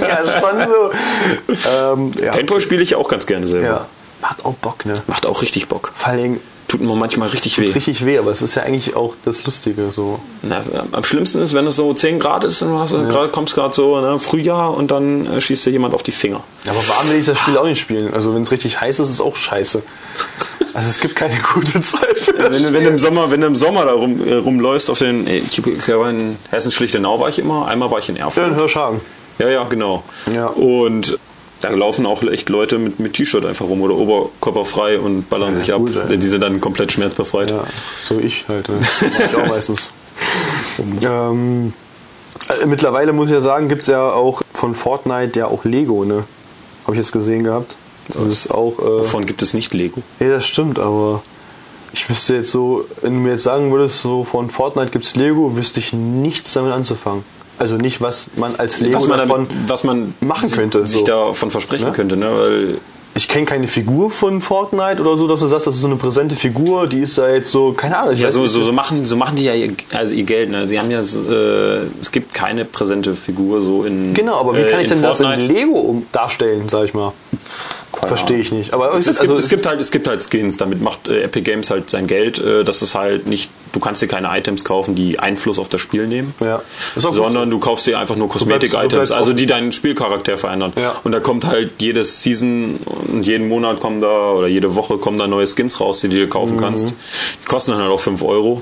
[0.01, 1.59] ja, schon so.
[1.69, 2.31] Ähm, ja.
[2.31, 3.67] Paintball spiele ich auch ganz gerne selber.
[3.67, 3.87] ja.
[4.21, 4.93] Macht auch Bock, ne?
[5.07, 5.91] Macht auch richtig Bock.
[5.95, 6.39] Vor Dingen
[6.71, 7.69] Tut mir manchmal richtig weh.
[7.69, 10.19] richtig weh, aber es ist ja eigentlich auch das Lustige so.
[10.41, 10.63] Na,
[10.93, 13.73] am schlimmsten ist, wenn es so 10 Grad ist und du hast, grad, kommst gerade
[13.73, 16.41] so ne, Frühjahr und dann äh, schießt dir jemand auf die Finger.
[16.65, 18.13] Aber warm will ich das Spiel auch nicht spielen.
[18.13, 19.83] Also wenn es richtig heiß ist, ist es auch scheiße.
[20.73, 23.41] Also es gibt keine gute Zeit für das Wenn, du- wenn, du im Sommer, wenn
[23.41, 27.27] du im Sommer da rum, äh, rumläufst auf den, äh, ich glaube in Hessen-Schlichtenau war
[27.27, 28.55] ich immer, einmal war ich in Ja, in Erfurt.
[28.55, 29.01] Hirschhagen.
[29.39, 30.03] Ja, ja, genau.
[30.33, 30.45] Ja.
[30.47, 31.19] Und
[31.61, 35.73] da laufen auch echt Leute mit, mit T-Shirt einfach rum oder oberkörperfrei und ballern sich
[35.73, 35.79] ab.
[35.79, 36.17] gut, ey.
[36.17, 37.51] Die sind dann komplett schmerzbefreit.
[37.51, 37.63] Ja,
[38.03, 38.67] so ich halt.
[38.67, 38.79] Ne?
[38.79, 39.91] Ich auch meistens.
[41.03, 41.73] ähm,
[42.49, 46.03] äh, mittlerweile muss ich ja sagen, gibt es ja auch von Fortnite ja auch Lego,
[46.03, 46.25] ne?
[46.83, 47.77] Habe ich jetzt gesehen gehabt.
[48.09, 48.79] Das ist auch.
[48.79, 50.01] Äh, Davon gibt es nicht Lego.
[50.19, 51.21] ja, das stimmt, aber
[51.93, 55.55] ich wüsste jetzt so, wenn du mir jetzt sagen würdest, so von Fortnite gibt's Lego,
[55.55, 57.23] wüsste ich nichts damit anzufangen.
[57.61, 59.47] Also nicht, was man als Lego Was man, davon.
[59.49, 61.05] damit, was man machen könnte, sich so.
[61.05, 61.91] davon versprechen Ne?
[61.93, 62.29] könnte, ne?
[62.31, 62.77] Weil
[63.13, 65.97] Ich kenne keine Figur von Fortnite oder so, dass du sagst, das ist so eine
[65.97, 68.13] präsente Figur, die ist da jetzt so, keine Ahnung.
[68.13, 68.51] Ich Ja, weiß so, nicht.
[68.51, 70.49] so, so, machen, so machen die ja ihr, also ihr Geld.
[70.49, 70.65] Ne?
[70.65, 74.13] Sie haben ja, so, äh, es gibt keine präsente Figur so in.
[74.13, 75.51] Genau, aber wie äh, kann ich denn das in Fortnite.
[75.53, 77.11] Lego um, darstellen, sag ich mal?
[78.07, 78.73] Verstehe ich nicht.
[78.73, 81.23] Aber Es, es, also, gibt, es, gibt halt, es gibt halt Skins, damit macht äh,
[81.23, 82.39] Epic Games halt sein Geld.
[82.39, 85.81] Äh, das ist halt nicht, du kannst dir keine Items kaufen, die Einfluss auf das
[85.81, 86.33] Spiel nehmen.
[86.39, 86.61] Ja.
[86.95, 90.73] Sondern du kaufst dir einfach nur Kosmetik-Items, also die deinen Spielcharakter verändern.
[90.75, 90.95] Ja.
[91.03, 95.17] Und da kommt halt jedes Season und jeden Monat kommen da oder jede Woche kommen
[95.17, 96.59] da neue Skins raus, die du dir kaufen Mhm.
[96.61, 96.89] kannst.
[97.41, 98.61] Die kosten dann halt auch 5 Euro.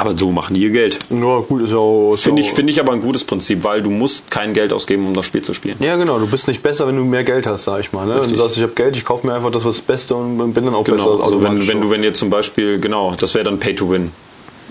[0.00, 0.98] Aber so machen die ihr Geld.
[1.10, 2.14] Ja, gut, ist ja auch.
[2.16, 5.12] Finde ich, finde ich aber ein gutes Prinzip, weil du musst kein Geld ausgeben, um
[5.12, 5.74] das Spiel zu spielen.
[5.80, 6.20] Ja, genau.
[6.20, 8.06] Du bist nicht besser, wenn du mehr Geld hast, sag ich mal.
[8.06, 8.20] Ne?
[8.22, 10.52] Wenn du sagst, ich habe Geld, ich kaufe mir einfach das, was das Beste und
[10.54, 10.96] bin dann auch besser.
[10.98, 13.90] Genau, also wenn, wenn du wenn jetzt zum Beispiel, genau, das wäre dann Pay to
[13.90, 14.12] Win.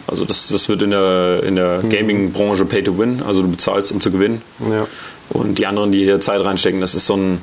[0.07, 1.89] Also das, das wird in der, in der Mhm.
[1.89, 4.41] Gaming-Branche Pay to Win, also du bezahlst, um zu gewinnen.
[4.61, 4.87] Ja.
[5.29, 7.41] Und die anderen, die hier Zeit reinstecken, das ist so ein,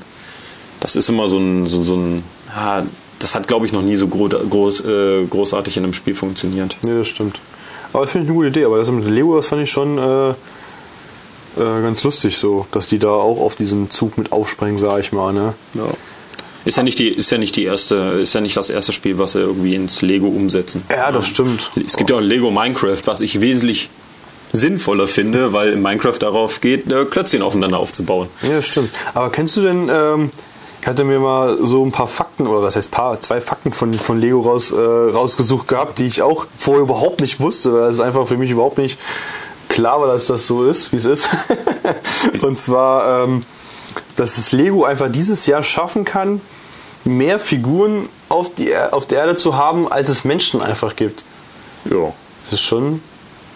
[0.80, 2.22] das ist immer so ein, so, so ein,
[2.57, 2.87] ja,
[3.18, 6.78] das hat glaube ich noch nie so gro groß, äh, großartig in einem Spiel funktioniert.
[6.80, 7.39] Nee, das stimmt.
[7.95, 8.64] Aber das finde ich eine gute Idee.
[8.66, 10.34] Aber das mit Lego, das fand ich schon äh, äh,
[11.57, 15.32] ganz lustig so, dass die da auch auf diesen Zug mit aufspringen, sag ich mal.
[15.32, 15.55] Ne?
[15.74, 15.86] Ja.
[16.64, 19.18] Ist ja nicht die, ist ja nicht die erste, ist ja nicht das erste Spiel,
[19.18, 20.82] was sie irgendwie ins Lego umsetzen.
[20.90, 21.70] Ja, das stimmt.
[21.84, 23.90] Es gibt ja auch Lego Minecraft, was ich wesentlich
[24.53, 28.28] sinnvoller finde, weil in Minecraft darauf geht, äh, Klötzchen aufeinander aufzubauen.
[28.42, 28.90] Ja, stimmt.
[29.12, 30.30] Aber kennst du denn, ähm,
[30.85, 33.95] ich hatte mir mal so ein paar Fakten, oder was heißt paar, zwei Fakten von,
[33.95, 38.01] von Lego raus, äh, rausgesucht gehabt, die ich auch vorher überhaupt nicht wusste, weil es
[38.01, 38.99] einfach für mich überhaupt nicht
[39.70, 41.26] klar war, dass das so ist, wie es ist.
[42.43, 43.45] Und zwar, ähm,
[44.16, 46.43] dass das Lego einfach dieses Jahr schaffen kann,
[47.05, 51.24] mehr Figuren auf, die, auf der Erde zu haben, als es Menschen einfach gibt.
[51.87, 52.12] Ja.
[52.45, 53.01] Das ist schon,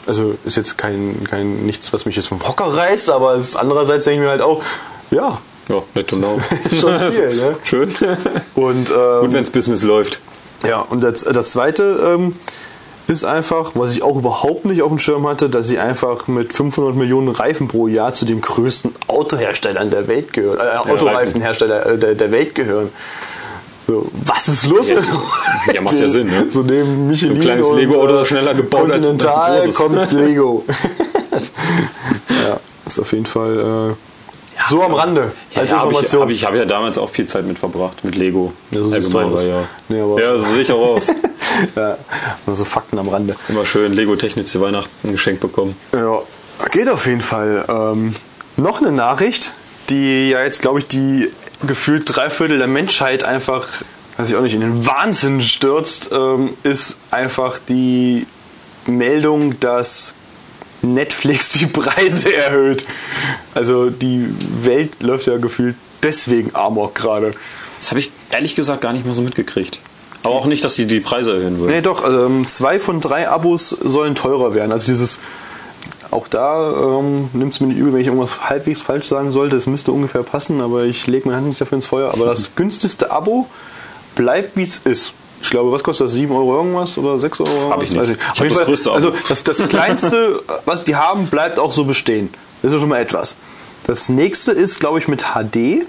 [0.06, 3.56] also ist jetzt kein, kein nichts, was mich jetzt vom Hocker reißt, aber es ist
[3.56, 4.62] andererseits denke ich mir halt auch,
[5.10, 5.36] ja,
[5.68, 6.40] Ja, nett know.
[6.80, 7.56] Schon viel, ne?
[7.64, 7.94] Schön.
[8.54, 10.18] Und, ähm, Gut, wenn's Business läuft.
[10.66, 12.32] ja, und das, das zweite ähm,
[13.06, 16.52] ist einfach, was ich auch überhaupt nicht auf dem Schirm hatte, dass sie einfach mit
[16.52, 21.98] 500 Millionen Reifen pro Jahr zu den größten Autoherstellern der Welt gehören, äh, Autoreifenhersteller äh,
[21.98, 22.90] der, der Welt gehören.
[23.86, 24.88] So, was ist los?
[24.88, 24.96] Ja,
[25.72, 26.46] ja, macht ja Sinn, ne?
[26.50, 29.74] So neben Michelin Ein kleines und, Lego-Auto äh, schneller gebaut als- ein großes.
[29.74, 30.64] kommt Lego.
[31.32, 33.58] ja, ist auf jeden Fall
[33.92, 33.94] äh,
[34.68, 36.22] so am Rande als Ja, habe ich, Information.
[36.22, 38.52] hab ich, hab ja damals auch viel Zeit mit verbracht, mit Lego.
[38.70, 39.42] Ja, so Allgemein, aus.
[39.44, 39.64] ja.
[39.88, 41.08] Nee, ja, so sehe ich auch aus.
[41.76, 41.96] ja,
[42.46, 43.34] nur so Fakten am Rande.
[43.48, 45.76] Immer schön Lego-Technik zu Weihnachten geschenkt bekommen.
[45.92, 46.20] Ja,
[46.70, 47.64] geht auf jeden Fall.
[47.68, 48.14] Ähm,
[48.56, 49.52] noch eine Nachricht,
[49.90, 51.30] die ja jetzt, glaube ich, die
[51.66, 53.66] gefühlt drei Viertel der Menschheit einfach,
[54.16, 58.26] weiß ich auch nicht, in den Wahnsinn stürzt, ähm, ist einfach die
[58.86, 60.14] Meldung, dass
[60.82, 62.86] Netflix die Preise erhöht.
[63.54, 64.28] Also die
[64.62, 67.32] Welt läuft ja gefühlt deswegen Amok gerade.
[67.78, 69.80] Das habe ich ehrlich gesagt gar nicht mehr so mitgekriegt.
[70.22, 71.72] Aber auch nicht, dass sie die Preise erhöhen würden.
[71.72, 74.72] Nee, doch, ähm, zwei von drei Abos sollen teurer werden.
[74.72, 75.20] Also dieses,
[76.10, 79.56] auch da ähm, nimmt es mir nicht übel, wenn ich irgendwas halbwegs falsch sagen sollte.
[79.56, 82.12] Es müsste ungefähr passen, aber ich lege meine Hand nicht dafür ins Feuer.
[82.12, 83.46] Aber das günstigste Abo
[84.14, 85.12] bleibt, wie es ist.
[85.40, 86.14] Ich glaube, was kostet das?
[86.14, 87.50] 7 Euro irgendwas oder 6 Euro?
[87.50, 87.70] irgendwas?
[87.70, 88.00] Hab ich nicht.
[88.00, 88.92] Weiß Ich Auf hab jeden das Fall, größte.
[88.92, 92.30] Also das, das kleinste, was die haben, bleibt auch so bestehen.
[92.62, 93.36] Das ist ja schon mal etwas.
[93.84, 95.86] Das nächste ist, glaube ich, mit HD.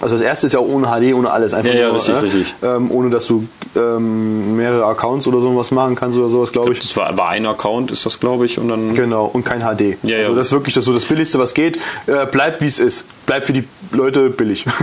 [0.00, 1.54] Also das erste ist ja auch ohne HD, ohne alles.
[1.54, 2.54] Einfach Ja, ja, nur, richtig, äh, richtig.
[2.62, 3.46] Ähm, ohne dass du
[3.76, 6.80] ähm, mehrere Accounts oder sowas machen kannst oder sowas, glaube ich.
[6.80, 8.94] Das war, war ein Account, ist das, glaube ich, und dann.
[8.94, 9.98] Genau, und kein HD.
[10.02, 10.18] Ja, ja.
[10.20, 11.78] Also das ist wirklich das, so das Billigste, was geht.
[12.06, 13.06] Äh, bleibt wie es ist.
[13.26, 14.64] Bleibt für die Leute billig.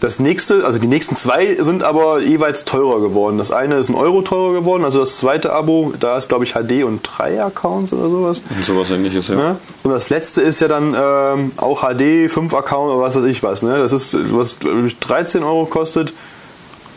[0.00, 3.38] Das nächste, also die nächsten zwei sind aber jeweils teurer geworden.
[3.38, 6.52] Das eine ist ein Euro teurer geworden, also das zweite Abo, da ist glaube ich
[6.52, 8.42] HD und drei Accounts oder sowas.
[8.54, 9.36] Und sowas ähnliches, ja.
[9.36, 9.56] Ne?
[9.82, 13.42] Und das letzte ist ja dann ähm, auch HD, 5 Account oder was weiß ich
[13.42, 13.62] was.
[13.62, 13.78] Ne?
[13.78, 16.12] Das ist, was glaub ich, 13 Euro kostet.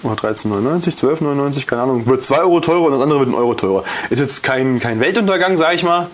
[0.03, 2.05] Oder 13,99, 12,99, keine Ahnung.
[2.07, 3.83] Wird 2 Euro teurer und das andere wird ein Euro teurer.
[4.09, 6.07] Ist jetzt kein, kein Weltuntergang, sag ich mal.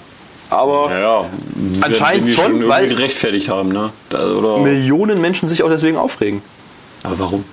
[0.51, 1.25] Aber Ja,
[1.81, 3.91] Anscheinend schon, weil- gerechtfertigt haben, ne?
[4.11, 6.41] Oder Millionen Menschen sich auch deswegen aufregen.
[7.03, 7.45] Aber warum?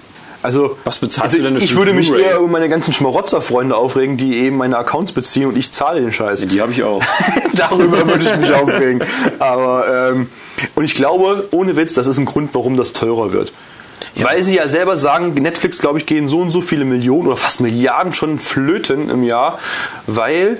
[0.42, 4.16] Also, Was bezahlst also du denn ich würde mich eher über meine ganzen Schmarotzer-Freunde aufregen,
[4.16, 6.46] die eben meine Accounts beziehen und ich zahle den Scheiß.
[6.46, 7.02] Die habe ich auch.
[7.54, 9.02] Darüber würde ich mich aufregen.
[9.40, 10.28] Aber ähm,
[10.74, 13.52] und ich glaube, ohne Witz, das ist ein Grund, warum das teurer wird.
[14.16, 17.36] Weil sie ja selber sagen, Netflix, glaube ich, gehen so und so viele Millionen oder
[17.36, 19.58] fast Milliarden schon flöten im Jahr,
[20.06, 20.58] weil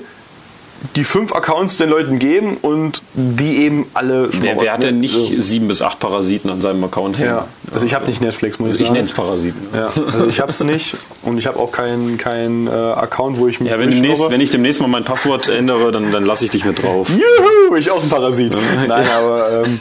[0.95, 5.15] die fünf Accounts den Leuten geben und die eben alle Wer, wer hat denn nicht
[5.15, 5.31] So.
[5.41, 7.29] sieben bis acht Parasiten an seinem Account hängen?
[7.31, 8.97] Ja, also ich habe nicht Netflix, muss Also ich sagen.
[8.97, 9.59] nenne es Parasiten.
[9.73, 13.47] Ja, also ich habe es nicht und ich habe auch keinen kein, äh, Account, wo
[13.47, 16.45] ich mich Ja, wenn, demnächst, wenn ich demnächst mal mein Passwort ändere, dann, dann lasse
[16.45, 17.09] ich dich mit drauf.
[17.09, 18.53] Juhu, ich auch ein Parasit.
[18.87, 19.79] Nein, aber ähm,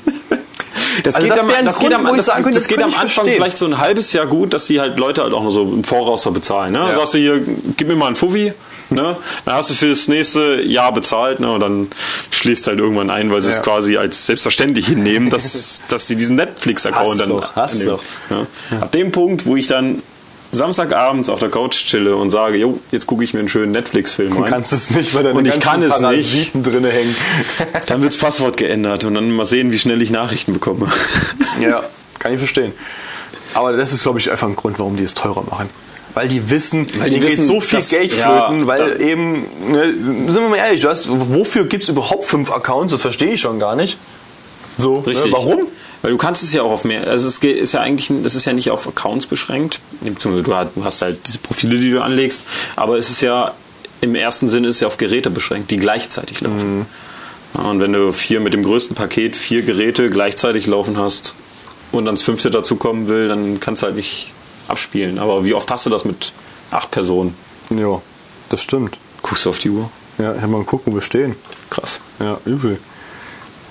[1.02, 2.82] Das Also geht, das am, wäre ein das Grund, geht, am, das, könnte, das geht
[2.82, 3.34] Anfang verstehen.
[3.34, 5.84] vielleicht so ein halbes Jahr gut, dass die halt Leute halt auch nur so im
[5.84, 6.72] Voraus bezahlen.
[6.72, 6.78] Ne?
[6.78, 6.94] Ja.
[6.94, 7.40] Sagst du hier,
[7.76, 8.52] gib mir mal einen Fuffi,
[8.90, 9.16] ne?
[9.44, 11.50] dann hast du für das nächste Jahr bezahlt ne?
[11.50, 11.88] und dann
[12.30, 13.62] schläfst du halt irgendwann ein, weil sie es Ja.
[13.62, 17.98] quasi als selbstverständlich hinnehmen, dass, dass sie diesen Netflix-Account dann doch, hast annehmen.
[18.30, 18.46] Ja?
[18.80, 20.02] Ab dem Punkt, wo ich dann
[20.52, 24.34] Samstagabends auf der Couch chille und sage, jo, jetzt gucke ich mir einen schönen Netflix-Film
[24.34, 24.50] du rein.
[24.50, 26.52] kannst es nicht, weil da Und ich kann es nicht.
[26.54, 27.14] Drinne hängen.
[27.86, 30.90] Dann wird das Passwort geändert und dann mal sehen, wie schnell ich Nachrichten bekomme.
[31.60, 31.82] ja,
[32.18, 32.72] kann ich verstehen.
[33.54, 35.68] Aber das ist, glaube ich, einfach ein Grund, warum die es teurer machen.
[36.14, 38.78] Weil die wissen, Weil die denen geht wissen, so viel dass- Geld ja, flöten, weil
[38.78, 39.84] da- eben, ne,
[40.32, 42.92] sind wir mal ehrlich, du hast, wofür gibt es überhaupt fünf Accounts?
[42.92, 43.98] Das verstehe ich schon gar nicht.
[44.78, 45.26] So, Richtig.
[45.26, 45.68] Ne, warum?
[46.02, 48.34] Weil du kannst es ja auch auf mehr, also es geht- ist ja eigentlich, das
[48.34, 51.90] ist ja nicht auf Accounts beschränkt, beziehungsweise du hast, du hast halt diese Profile, die
[51.90, 53.54] du anlegst, aber es ist ja
[54.02, 56.80] im ersten Sinne ist ja auf Geräte beschränkt, die gleichzeitig laufen.
[56.80, 56.86] Mhm.
[57.64, 61.34] Und wenn du vier mit dem größten Paket vier Geräte gleichzeitig laufen hast
[61.92, 64.32] und dann das fünfte dazukommen will, dann kannst du halt nicht
[64.68, 65.18] abspielen.
[65.18, 66.32] Aber wie oft hast du das mit
[66.70, 67.34] acht Personen?
[67.70, 68.02] Ja,
[68.50, 68.98] das stimmt.
[69.22, 69.90] Guckst du auf die Uhr?
[70.18, 71.34] Ja, ich mal geguckt, wo wir stehen.
[71.70, 72.00] Krass.
[72.20, 72.78] Ja, übel.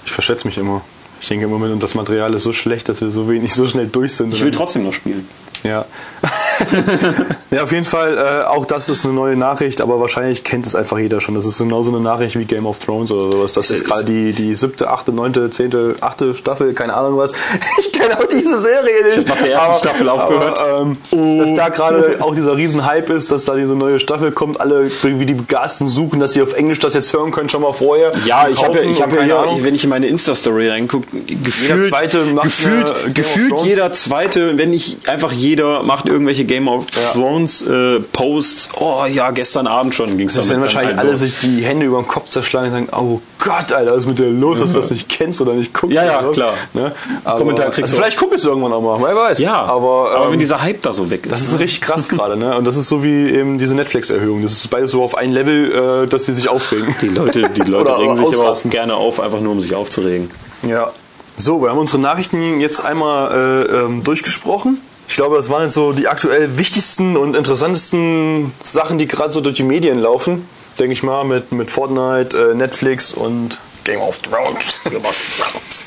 [0.06, 0.82] Ich verschätze mich immer.
[1.22, 3.68] Ich denke im Moment, und das Material ist so schlecht, dass wir so wenig, so
[3.68, 4.34] schnell durch sind.
[4.34, 5.28] Ich will trotzdem noch spielen.
[5.64, 5.86] Ja.
[7.52, 10.76] ja, auf jeden Fall, äh, auch das ist eine neue Nachricht, aber wahrscheinlich kennt es
[10.76, 11.36] einfach jeder schon.
[11.36, 13.52] Das ist genauso eine Nachricht wie Game of Thrones oder sowas.
[13.54, 17.32] Das ist gerade die, die siebte, achte, neunte, zehnte, achte Staffel, keine Ahnung was.
[17.78, 19.18] Ich kenne auch diese Serie nicht.
[19.18, 20.60] Ich hab nach der ersten Staffel aufgehört.
[20.60, 20.98] Aber, ähm,
[21.40, 25.26] Dass da gerade auch dieser Riesenhype ist, dass da diese neue Staffel kommt, alle wie
[25.26, 28.14] die Begasten suchen, dass sie auf Englisch das jetzt hören können, schon mal vorher.
[28.26, 29.64] Ja, ich habe ich hab ja, keine Ahnung.
[29.64, 31.08] wenn ich in meine Insta-Story reingucke,
[31.44, 36.86] gefühlt, Zweite macht gefühlt, gefühlt jeder Zweite, wenn nicht einfach jeder macht irgendwelche Game of
[36.96, 37.12] Ja.
[37.12, 38.70] Thrones äh, Posts.
[38.80, 41.98] Oh ja, gestern Abend schon ging es Das werden wahrscheinlich alle sich die Hände über
[41.98, 44.80] den Kopf zerschlagen und sagen, oh Gott, Alter, was ist mit dir los, dass du
[44.80, 45.96] das nicht kennst oder nicht guckst?
[45.96, 46.54] Ja, ja, oder klar.
[46.74, 46.92] Ne?
[47.24, 49.40] Aber, Kommentar kriegst also du vielleicht ich es irgendwann auch mal, wer weiß.
[49.40, 51.32] Ja, aber, aber ähm, wenn dieser Hype da so weg ist.
[51.32, 52.56] das ist richtig krass gerade, ne?
[52.58, 54.42] Und das ist so wie eben diese Netflix-Erhöhung.
[54.44, 56.96] Das ist beides so auf ein Level, äh, dass sie sich aufregen.
[57.02, 60.32] die Leute, die Leute regen sich aber auch gerne auf, einfach nur um sich aufzuregen.
[60.68, 60.92] Ja.
[61.38, 64.80] So, wir haben unsere Nachrichten jetzt einmal äh, ähm, durchgesprochen.
[65.08, 69.42] Ich glaube, das waren jetzt so die aktuell wichtigsten und interessantesten Sachen, die gerade so
[69.42, 70.48] durch die Medien laufen.
[70.80, 74.82] Denke ich mal, mit, mit Fortnite, äh, Netflix und Game of Thrones.
[74.90, 75.86] Game of Thrones.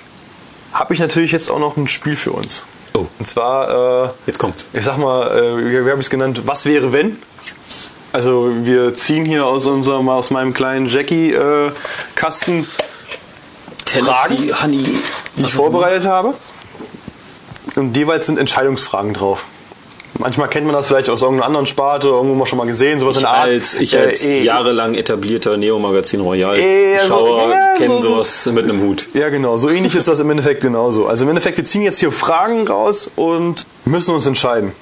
[0.73, 2.63] Habe ich natürlich jetzt auch noch ein Spiel für uns.
[2.95, 3.07] Oh.
[3.19, 4.65] Und zwar, äh, Jetzt kommt's.
[4.73, 6.43] ich sag mal, äh, wie, wie habe ich es genannt?
[6.47, 7.19] Was wäre wenn?
[8.13, 12.67] Also wir ziehen hier aus unserem, aus meinem kleinen Jackie-Kasten
[13.85, 14.85] Tennessee Honey.
[15.37, 16.35] die ich vorbereitet habe.
[17.79, 19.45] Und jeweils sind Entscheidungsfragen drauf.
[20.19, 23.17] Manchmal kennt man das vielleicht aus irgendeiner anderen Sparte, irgendwo mal schon mal gesehen, sowas
[23.17, 23.45] in Ich der Art.
[23.49, 28.01] als, ich Äh, als eh, jahrelang etablierter Neo-Magazin Royal Eh, so- Schauer ja, kenne so-
[28.03, 29.07] so- sowas mit einem Hut.
[29.15, 29.57] Ja, genau.
[29.59, 31.07] So ähnlich ist das im Endeffekt genauso.
[31.07, 34.73] Also im Endeffekt, wir ziehen jetzt hier Fragen raus und müssen uns entscheiden.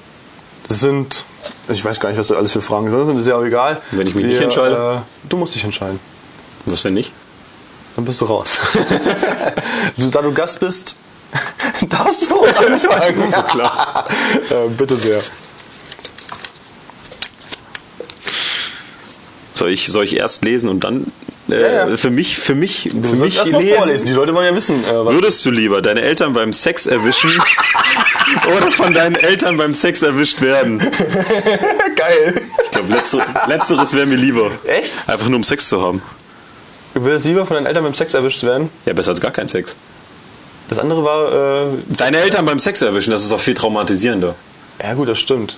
[0.67, 1.23] Das sind,
[1.69, 3.79] ich weiß gar nicht, was da alles für Fragen drin sind, ist ja auch egal.
[3.91, 5.03] Wenn ich mich nicht Wir, entscheide?
[5.05, 5.99] Äh, du musst dich entscheiden.
[6.65, 7.11] Was wenn nicht?
[7.95, 8.57] Dann bist du raus.
[9.97, 10.95] du, da du Gast bist,
[11.89, 13.31] darfst du anfangen.
[13.31, 14.05] So klar.
[14.49, 15.21] äh, bitte sehr.
[19.53, 21.11] Soll ich, soll ich erst lesen und dann
[21.49, 21.97] äh, Ja, ja.
[21.97, 23.75] für mich, für mich, für mich lesen?
[23.75, 24.07] vorlesen.
[24.07, 27.31] Die Leute wollen ja wissen, äh, was Würdest du lieber deine Eltern beim Sex erwischen
[28.55, 30.79] Oder von deinen Eltern beim Sex erwischt werden.
[31.95, 32.41] Geil.
[32.63, 34.51] Ich glaube, letzter, letzteres wäre mir lieber.
[34.65, 34.93] Echt?
[35.07, 36.01] Einfach nur um Sex zu haben.
[36.93, 38.69] Du würdest lieber von deinen Eltern beim Sex erwischt werden?
[38.85, 39.75] Ja, besser als gar kein Sex.
[40.69, 44.35] Das andere war, äh, Deine Eltern beim Sex erwischen, das ist auch viel traumatisierender.
[44.83, 45.57] ja gut, das stimmt.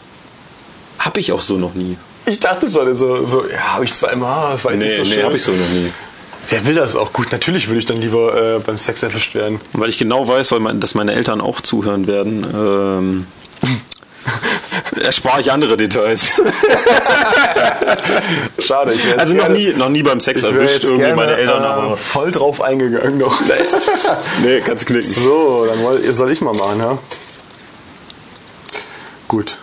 [0.99, 1.97] Hab ich auch so noch nie.
[2.25, 5.09] Ich dachte schon, so, so ja, habe ich zweimal, das war Nee, nicht so nee,
[5.15, 5.23] schön.
[5.25, 5.91] hab ich so noch nie.
[6.49, 7.13] Wer will das auch?
[7.13, 9.59] Gut, natürlich würde ich dann lieber äh, beim Sex erwischt werden.
[9.73, 13.27] Weil ich genau weiß, weil mein, dass meine Eltern auch zuhören werden, ähm,
[15.01, 16.29] erspare ich andere Details.
[18.59, 21.63] Schade, ich Also noch nie, noch nie beim Sex erwischt, jetzt irgendwie gerne, meine Eltern,
[21.63, 21.97] äh, aber.
[21.97, 23.41] voll drauf eingegangen noch.
[24.43, 25.09] Nee, kannst knicken.
[25.09, 26.97] so, dann soll ich mal machen, ja?
[29.27, 29.57] Gut,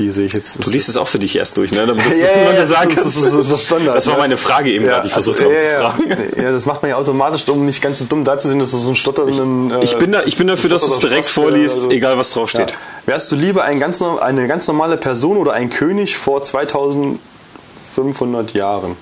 [0.00, 0.64] die sehe ich jetzt.
[0.64, 1.86] Du liest es auch für dich erst durch, ne?
[1.86, 3.26] Damit Ja, ja, ja, sagen das ist- kannst.
[3.26, 4.20] das ist- das ist Standard, Das war ne?
[4.20, 5.90] meine Frage eben gerade, die ich versucht habe ja, zu ja.
[5.90, 6.16] fragen.
[6.42, 8.88] Ja, das macht man ja automatisch, um nicht ganz so dumm dazusehen, dass du so
[8.88, 9.70] einen stotternden.
[9.70, 12.30] äh, Ich bin, da, ich bin dafür, dass du es direkt vorliest, also- egal was
[12.30, 12.70] draufsteht.
[12.70, 12.76] Ja.
[13.06, 18.96] Wärst du lieber ein ganz, eine ganz normale Person oder ein König vor 2500 Jahren?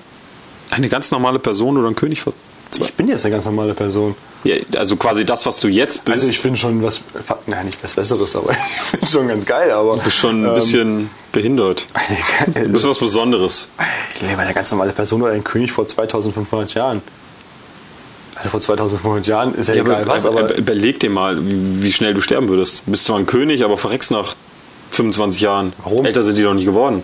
[0.69, 2.33] Eine ganz normale Person oder ein König vor.
[2.79, 4.15] Ich bin jetzt eine ganz normale Person.
[4.43, 7.01] Ja, also quasi das, was du jetzt bist, Also ich bin schon was,
[7.45, 8.51] nein, nicht was Besseres, aber
[8.91, 11.85] ich bin schon ganz geil, aber bist schon ein bisschen behindert.
[12.55, 13.69] Du bist was Besonderes.
[14.15, 17.01] Ich lebe eine ganz normale Person oder ein König vor 2500 Jahren.
[18.35, 21.83] Also vor 2500 Jahren ist ja, Ja, egal aber, was, aber, überleg dir mal, wie
[21.83, 22.83] wie schnell du sterben würdest.
[22.85, 24.35] Du bist zwar ein König, aber verreckst nach
[24.91, 25.73] 25 Jahren.
[25.83, 26.05] Warum?
[26.05, 27.03] Älter sind die doch nicht geworden.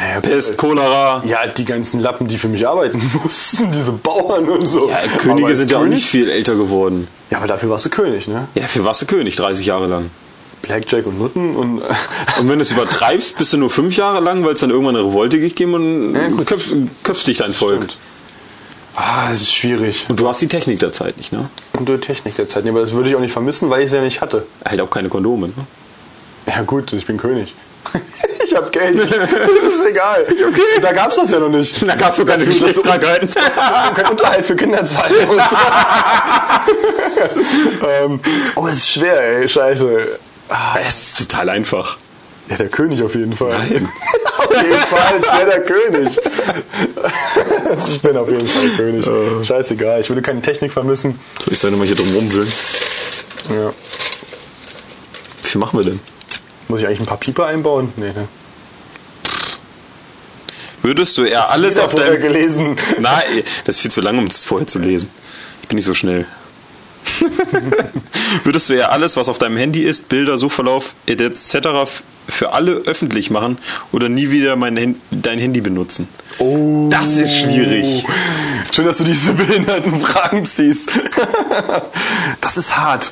[0.00, 1.22] Naja, Pest, Cholera.
[1.26, 4.88] Ja, die ganzen Lappen, die für mich arbeiten mussten, diese Bauern und so.
[4.88, 7.06] Ja, Könige sind ja auch nicht viel älter geworden.
[7.30, 8.48] Ja, aber dafür warst du König, ne?
[8.54, 10.10] Ja, dafür warst du König, 30 Jahre lang.
[10.62, 11.82] Blackjack und Nutten und.
[12.38, 14.96] Und wenn du es übertreibst, bist du nur fünf Jahre lang, weil es dann irgendwann
[14.96, 16.70] eine Revolte gegeben und Ja, köpf,
[17.02, 17.76] köpfst dich dein Volk.
[17.82, 17.96] Stimmt.
[18.96, 20.04] ah, das ist schwierig.
[20.08, 21.48] Und du hast die Technik der Zeit nicht, ne?
[21.78, 22.64] Und die Technik der Zeit.
[22.64, 24.46] Nee, aber das würde ich auch nicht vermissen, weil ich es ja nicht hatte.
[24.64, 25.54] Halt auch keine Kondome, ne?
[26.46, 27.54] Ja, gut, ich bin König.
[28.44, 28.98] ich hab Geld.
[28.98, 29.32] das
[29.74, 30.22] ist egal.
[30.22, 30.80] Okay.
[30.80, 31.86] Da gab's das ja noch nicht.
[31.86, 33.28] Da gab's doch keine Geschlechtskrankheiten.
[33.94, 35.46] kein Unterhalt für Kinder zahlen musst.
[37.88, 38.20] ähm,
[38.56, 39.48] oh, das ist schwer, ey.
[39.48, 40.18] Scheiße.
[40.86, 41.96] Es ist total einfach.
[42.48, 43.50] Ja, der König auf jeden Fall.
[43.50, 43.88] Nein.
[44.38, 46.18] auf jeden Fall, ich wäre der König.
[47.86, 49.46] ich bin auf jeden Fall König.
[49.46, 51.20] Scheißegal, ich würde keine Technik vermissen.
[51.38, 52.52] Soll ich soll mal hier drum rumwühlen?
[53.50, 53.70] Ja.
[55.42, 56.00] Wie viel machen wir denn?
[56.70, 57.92] Muss ich eigentlich ein paar Pieper einbauen?
[57.96, 58.28] Nee, ne.
[60.82, 62.20] Würdest du eher alles Wieder auf deinem...
[62.20, 62.76] gelesen.
[63.00, 65.10] Nein, das ist viel zu lang, um das vorher zu lesen.
[65.62, 66.26] Ich bin nicht so schnell.
[68.44, 72.00] Würdest du eher alles, was auf deinem Handy ist, Bilder, Suchverlauf etc.
[72.28, 73.58] für alle öffentlich machen
[73.90, 76.06] oder nie wieder mein dein Handy benutzen?
[76.38, 76.88] Oh.
[76.88, 78.06] Das ist schwierig.
[78.72, 80.90] Schön, dass du diese behinderten Fragen ziehst.
[82.40, 83.10] das ist hart.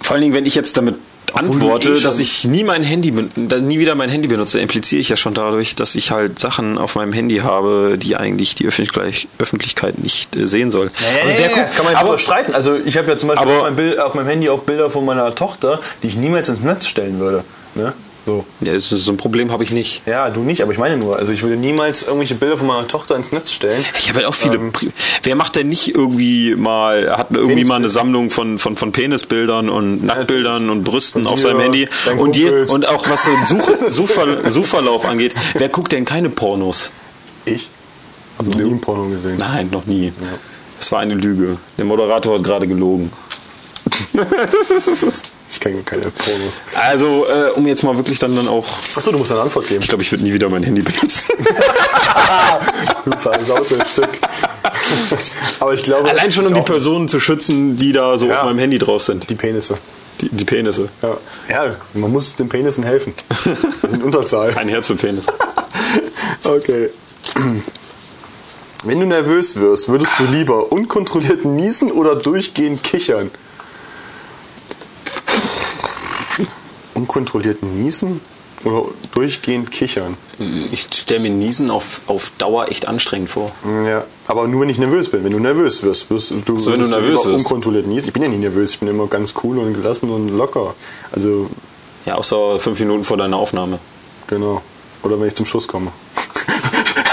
[0.00, 1.00] Vor allen Dingen, wenn ich jetzt damit du
[1.36, 5.16] antworte, eh dass ich nie mein Handy, nie wieder mein Handy benutze, impliziere ich ja
[5.16, 9.98] schon dadurch, dass ich halt Sachen auf meinem Handy habe, die eigentlich die Öffentlich Öffentlichkeit
[9.98, 10.86] nicht äh, sehen soll.
[11.22, 12.54] aber wer guckt, das kann man ja aber, streiten.
[12.54, 14.90] Also ich habe ja zum Beispiel Aber- auf, meinem Bild, auf meinem Handy auch Bilder
[14.90, 17.44] von meiner Tochter, die ich niemals ins Netz stellen würde.
[17.74, 17.92] Ne?
[18.26, 18.44] So.
[18.60, 20.02] ja, so ein Problem habe ich nicht.
[20.04, 22.88] Ja, du nicht, aber ich meine nur, also ich würde niemals irgendwelche Bilder von meiner
[22.88, 23.84] Tochter ins Netz stellen.
[23.96, 24.56] Ich habe halt auch viele.
[24.56, 24.72] Ähm.
[25.22, 29.70] Wer macht denn nicht irgendwie mal, hat irgendwie mal eine Sammlung von, von, von Penisbildern
[29.70, 33.46] und Nacktbildern und Brüsten Und auf seinem Handy und, je, und auch was so den
[33.46, 35.32] Such, Suchver, Suchverlauf angeht.
[35.54, 36.90] Wer guckt denn keine Pornos?
[37.44, 37.68] Ich?
[38.38, 39.36] Hab noch nie ein Porno gesehen.
[39.38, 40.12] Nein, noch nie.
[40.80, 41.58] Das war eine Lüge.
[41.78, 43.12] Der Moderator hat gerade gelogen.
[45.56, 46.60] Ich kenne keine Pornos.
[46.74, 48.66] Also, äh, um jetzt mal wirklich dann, dann auch.
[48.94, 49.80] Achso, du musst eine Antwort geben.
[49.80, 51.24] Ich glaube, ich würde nie wieder mein Handy benutzen.
[53.06, 54.08] Du versaut das Stück.
[55.60, 56.10] aber ich glaube.
[56.10, 58.40] Allein schon, um die Personen zu schützen, die da so Ja.
[58.40, 59.30] auf meinem Handy drauf sind.
[59.30, 59.78] Die Penisse.
[60.20, 60.88] Die, die Penisse.
[61.02, 61.16] Ja.
[61.48, 63.14] ja, man muss den Penissen helfen.
[63.80, 64.54] Das sind Unterzahl.
[64.58, 65.26] Ein Herz für Penis.
[66.44, 66.90] Okay.
[68.84, 73.30] Wenn du nervös wirst, würdest du lieber unkontrolliert niesen oder durchgehend kichern?
[76.96, 78.20] Unkontrolliert niesen
[78.64, 78.84] oder
[79.14, 80.16] durchgehend kichern?
[80.72, 83.52] Ich stelle mir Niesen auf, auf Dauer echt anstrengend vor.
[83.84, 85.22] Ja, aber nur wenn ich nervös bin.
[85.24, 87.44] Wenn du nervös wirst, wirst du, So, wenn du nervös wirst.
[87.44, 88.06] unkontrolliert niesen.
[88.08, 90.74] Ich bin ja nie nervös, ich bin immer ganz cool und gelassen und locker.
[91.12, 91.48] Also,
[92.06, 93.78] Ja, außer fünf Minuten vor deiner Aufnahme.
[94.26, 94.62] genau.
[95.02, 95.92] Oder wenn ich zum Schuss komme.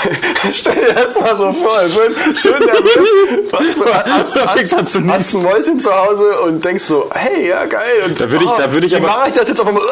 [0.52, 3.08] Stell dir das mal so vor, schön, schön nervös.
[3.54, 5.06] Du hast, du hast, hast ein
[5.44, 7.84] Mäuschen zu Hause und denkst so, hey, ja geil.
[8.08, 9.84] Und, Da würde ich- da würde ich wie aber- mache ich das jetzt auf einmal?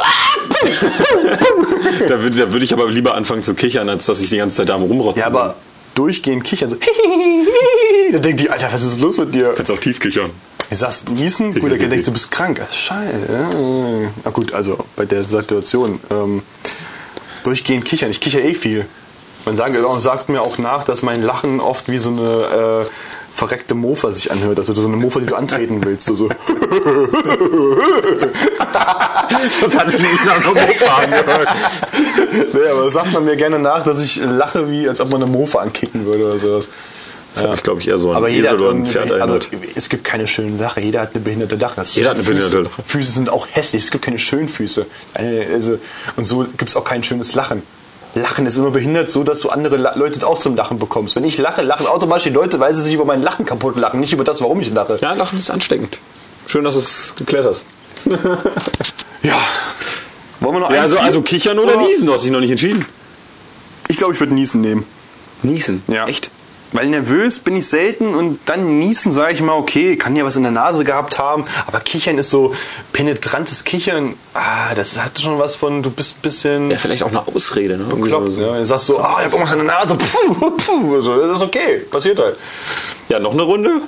[2.07, 4.57] Da würde da würd ich aber lieber anfangen zu kichern, als dass ich die ganze
[4.57, 5.55] Zeit da am rumrotzen Ja, aber
[5.95, 6.77] durchgehend kichern so.
[8.11, 9.53] da denkt die, Alter, was ist los mit dir?
[9.55, 10.31] Kannst auch tief kichern.
[10.69, 12.61] Du sagst niesen, gut, der denkt, du bist krank.
[12.71, 14.09] Scheiße.
[14.23, 15.99] Na gut, also bei der Situation.
[16.09, 16.43] Ähm,
[17.43, 18.09] durchgehend kichern.
[18.09, 18.85] Ich kicher eh viel.
[19.45, 22.89] Man sagt, mir auch nach, dass mein Lachen oft wie so eine äh,
[23.31, 24.59] verreckte Mofa sich anhört.
[24.59, 26.05] Also so eine Mofa, die du antreten willst.
[26.05, 26.29] So, so.
[29.61, 31.47] das hat sich nicht nach einer Mofa angehört.
[32.53, 35.23] nee, aber das sagt man mir gerne nach, dass ich lache, wie als ob man
[35.23, 36.69] eine Mofa ankicken würde oder sowas.
[37.33, 37.49] Das ja.
[37.49, 39.49] hat glaube ich, eher so ein aber jeder Esel oder ein Pferd eine, erinnert.
[39.75, 40.81] es gibt keine schöne Lache.
[40.81, 41.75] Jeder hat eine behinderte Lache.
[41.77, 42.35] Das ist Jeder hat eine Füße.
[42.35, 42.83] behinderte Lache.
[42.85, 43.85] Füße sind auch hässlich.
[43.85, 44.85] Es gibt keine schönen Füße.
[45.13, 45.79] Eine, also,
[46.17, 47.63] und so gibt es auch kein schönes Lachen.
[48.13, 51.15] Lachen ist immer behindert, so dass du andere Leute auch zum Lachen bekommst.
[51.15, 53.99] Wenn ich lache, lachen automatisch die Leute, weil sie sich über mein Lachen kaputt lachen,
[54.01, 54.97] nicht über das, warum ich lache.
[55.01, 55.99] Ja, Lachen ist ansteckend.
[56.47, 57.65] Schön, dass du es geklärt hast.
[59.23, 59.37] Ja.
[60.39, 62.39] Wollen wir noch Ja, eins also, also kichern oder Oder- niesen, du hast dich noch
[62.39, 62.85] nicht entschieden.
[63.87, 64.83] Ich glaube, ich würde Niesen nehmen.
[65.43, 65.83] Niesen?
[65.87, 66.07] Ja.
[66.07, 66.31] Echt?
[66.73, 70.37] Weil nervös bin ich selten und dann niesen sage ich mal, okay, kann ja was
[70.37, 72.55] in der Nase gehabt haben, aber Kichern ist so
[72.93, 74.15] penetrantes Kichern.
[74.33, 77.77] Ah, das hat schon was von, du bist ein bisschen Ja, vielleicht auch eine Ausrede,
[77.77, 77.83] ne?
[77.83, 78.31] Bekloppt.
[78.31, 78.57] so- Ja.
[78.57, 81.43] Du sagst so, ah, ich hab irgendwas in der Nase, puh, puh, so, das ist
[81.43, 82.37] okay, passiert halt.
[83.09, 83.81] Ja, noch eine Runde.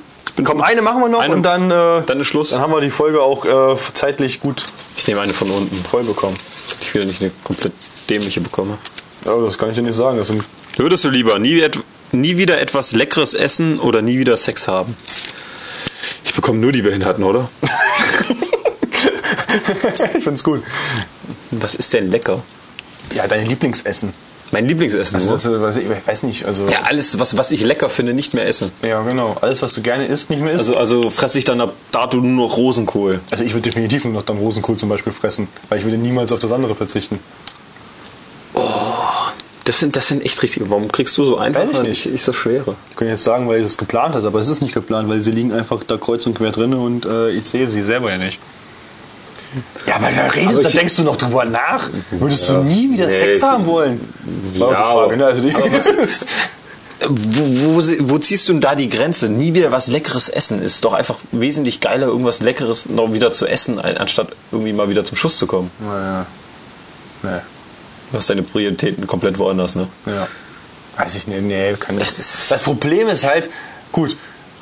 [0.43, 1.35] Komm, eine machen wir noch Eine.
[1.35, 2.49] und dann, äh, Dann ist Schluss.
[2.49, 4.63] dann haben wir die Folge auch äh, zeitlich gut
[4.97, 5.75] Ich nehme eine von unten.
[5.85, 6.35] voll bekommen.
[6.81, 7.71] Ich will nicht eine komplett
[8.09, 8.77] dämliche bekomme.
[9.25, 10.17] Aber das kann ich dir nicht sagen.
[10.17, 10.43] Das sind
[10.75, 11.79] Würdest du lieber nie, et-
[12.13, 14.95] nie wieder etwas Leckeres essen oder nie wieder Sex haben?
[16.23, 17.49] Ich bekomme nur die Behinderten, oder?
[20.15, 20.63] ich find's gut.
[21.51, 22.41] Was ist denn lecker?
[23.13, 24.11] Ja, deine Lieblingsessen.
[24.51, 25.15] Mein Lieblingsessen.
[25.15, 27.89] Also das, äh, weiß ich, ich weiß nicht, also ja, alles, was, was ich lecker
[27.89, 28.71] finde, nicht mehr essen.
[28.85, 30.69] ja genau, alles was du gerne isst, nicht mehr isst.
[30.69, 33.19] Also, also fresse ich dann ab dato nur noch Rosenkohl.
[33.31, 36.31] Also ich würde definitiv nur noch dann Rosenkohl zum Beispiel fressen, weil ich würde niemals
[36.31, 37.17] auf das andere verzichten.
[39.65, 40.69] Das sind, das sind echt richtige.
[40.69, 41.61] Warum kriegst du so einfach?
[41.61, 42.05] Weiß ich nicht.
[42.05, 42.75] Ich, ich so schwere.
[42.89, 45.21] Ich kann jetzt sagen, weil ich es geplant habe, aber es ist nicht geplant, weil
[45.21, 48.17] sie liegen einfach da kreuz und quer drin und äh, ich sehe sie selber ja
[48.17, 48.39] nicht.
[49.85, 51.89] Ja, aber da redest, Aber da denkst du noch drüber nach.
[52.11, 54.01] Würdest du nie wieder Nee, Sex haben wollen?
[54.57, 55.25] War Ja, Frage, ne?
[55.25, 55.53] Also die,
[57.05, 59.29] Wo, wo, wo ziehst du denn da die Grenze?
[59.29, 60.61] Nie wieder was Leckeres essen.
[60.61, 65.03] Ist doch einfach wesentlich geiler, irgendwas Leckeres noch wieder zu essen, anstatt irgendwie mal wieder
[65.03, 65.69] zum Schuss zu kommen.
[65.79, 66.25] naja.
[67.23, 67.39] Nee.
[68.13, 69.87] Du hast deine Prioritäten komplett woanders, ne?
[70.05, 70.27] Ja.
[70.97, 73.49] Weiß ich nicht, nee, kann Das ist- das Problem ist halt,
[73.91, 74.15] gut,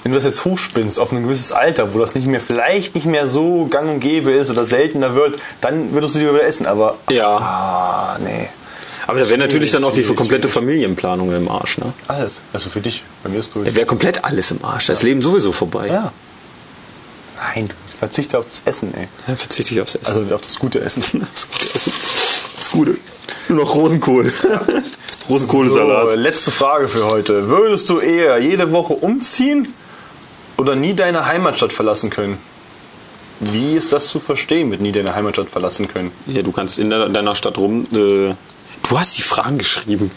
[0.03, 3.05] wenn du das jetzt hochspinnst auf ein gewisses Alter, wo das nicht mehr, vielleicht nicht
[3.07, 6.65] mehr so gang und gäbe ist oder seltener wird, dann würdest du die wieder essen,
[6.65, 7.27] aber Ja.
[7.37, 8.47] ah, nee.
[9.05, 11.91] Aber da wäre natürlich dann auch die komplette Familienplanung im Arsch, ne?
[12.07, 12.39] Alles.
[12.53, 13.67] Also für dich, bei mir ist durch.
[13.67, 14.85] Da wäre komplett alles im Arsch.
[14.85, 15.87] Das Leben sowieso vorbei.
[15.87, 16.13] Ja.
[17.55, 19.09] Nein, verzichte auf das Essen, ey.
[19.27, 20.07] Dann verzichte ich aufs Essen.
[20.07, 21.03] Also auf das gute Essen.
[21.33, 21.91] das gute Essen.
[22.61, 22.95] Das Gute.
[23.49, 24.31] Nur noch Rosenkohl.
[25.29, 26.11] Rosenkohlsalat.
[26.11, 27.47] So, letzte Frage für heute.
[27.47, 29.73] Würdest du eher jede Woche umziehen
[30.57, 32.37] oder nie deine Heimatstadt verlassen können?
[33.39, 36.11] Wie ist das zu verstehen mit nie deine Heimatstadt verlassen können?
[36.27, 37.87] Ja, du kannst in deiner Stadt rum.
[37.93, 38.35] Äh, du
[38.91, 40.11] hast die Fragen geschrieben.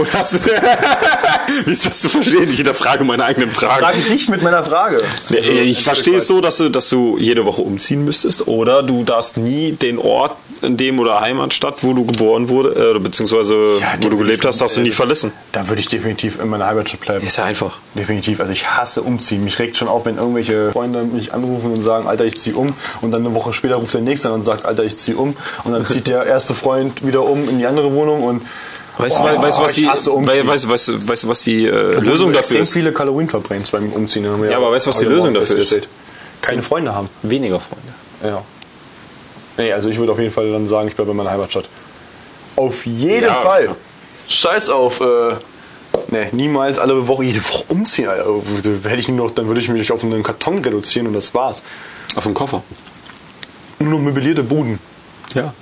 [0.00, 0.38] Oder hast du,
[1.64, 2.44] Wie ist das zu verstehen?
[2.44, 3.80] Ich hinterfrage meine eigenen Fragen.
[3.80, 5.00] Frage dich mit meiner Frage.
[5.30, 9.04] Also, ich verstehe es so, dass du, dass du jede Woche umziehen müsstest oder du
[9.04, 13.94] darfst nie den Ort in dem oder Heimatstadt, wo du geboren wurde, äh, beziehungsweise Ja,
[14.00, 15.32] wo du gelebt hast, darfst du nie äh, verlassen.
[15.52, 17.26] Da würde ich definitiv in meiner Heimatstadt bleiben.
[17.26, 17.78] Ist ja einfach.
[17.94, 18.40] Definitiv.
[18.40, 19.44] Also ich hasse umziehen.
[19.44, 22.74] Mich regt schon auf, wenn irgendwelche Freunde mich anrufen und sagen, Alter, ich ziehe um.
[23.00, 25.36] Und dann eine Woche später ruft der nächste an und sagt, Alter, ich ziehe um.
[25.64, 28.42] Und dann zieht der erste Freund wieder um in die andere Wohnung und
[28.98, 30.46] Weißt du, Oh, weißt, was die, umziehen.
[30.46, 32.72] weißt, weißt, du, weißt was die äh, Lösung dafür ist?
[32.72, 34.26] viele Kalorien verbrennst beim Umziehen.
[34.26, 35.88] haben wir Ja, aber weißt du, was die Lösung dafür ist?
[36.42, 37.08] Keine Freunde haben.
[37.22, 37.92] Weniger Freunde.
[38.24, 38.42] Ja.
[39.56, 41.68] Nee, also ich würde auf jeden Fall dann sagen, ich bleibe in meiner Heimatstadt.
[42.56, 43.70] Auf jeden Ja, Fall.
[44.26, 45.34] Scheiß auf, äh,
[46.08, 48.08] nee, niemals alle Woche, jede Woche umziehen.
[48.08, 48.24] Alter.
[48.84, 51.62] Hätte ich nur noch, dann würde ich mich auf einen Karton reduzieren und das war's.
[52.16, 52.62] Auf dem Koffer.
[53.78, 54.78] Nur noch möblierte Buden.
[55.34, 55.54] Ja.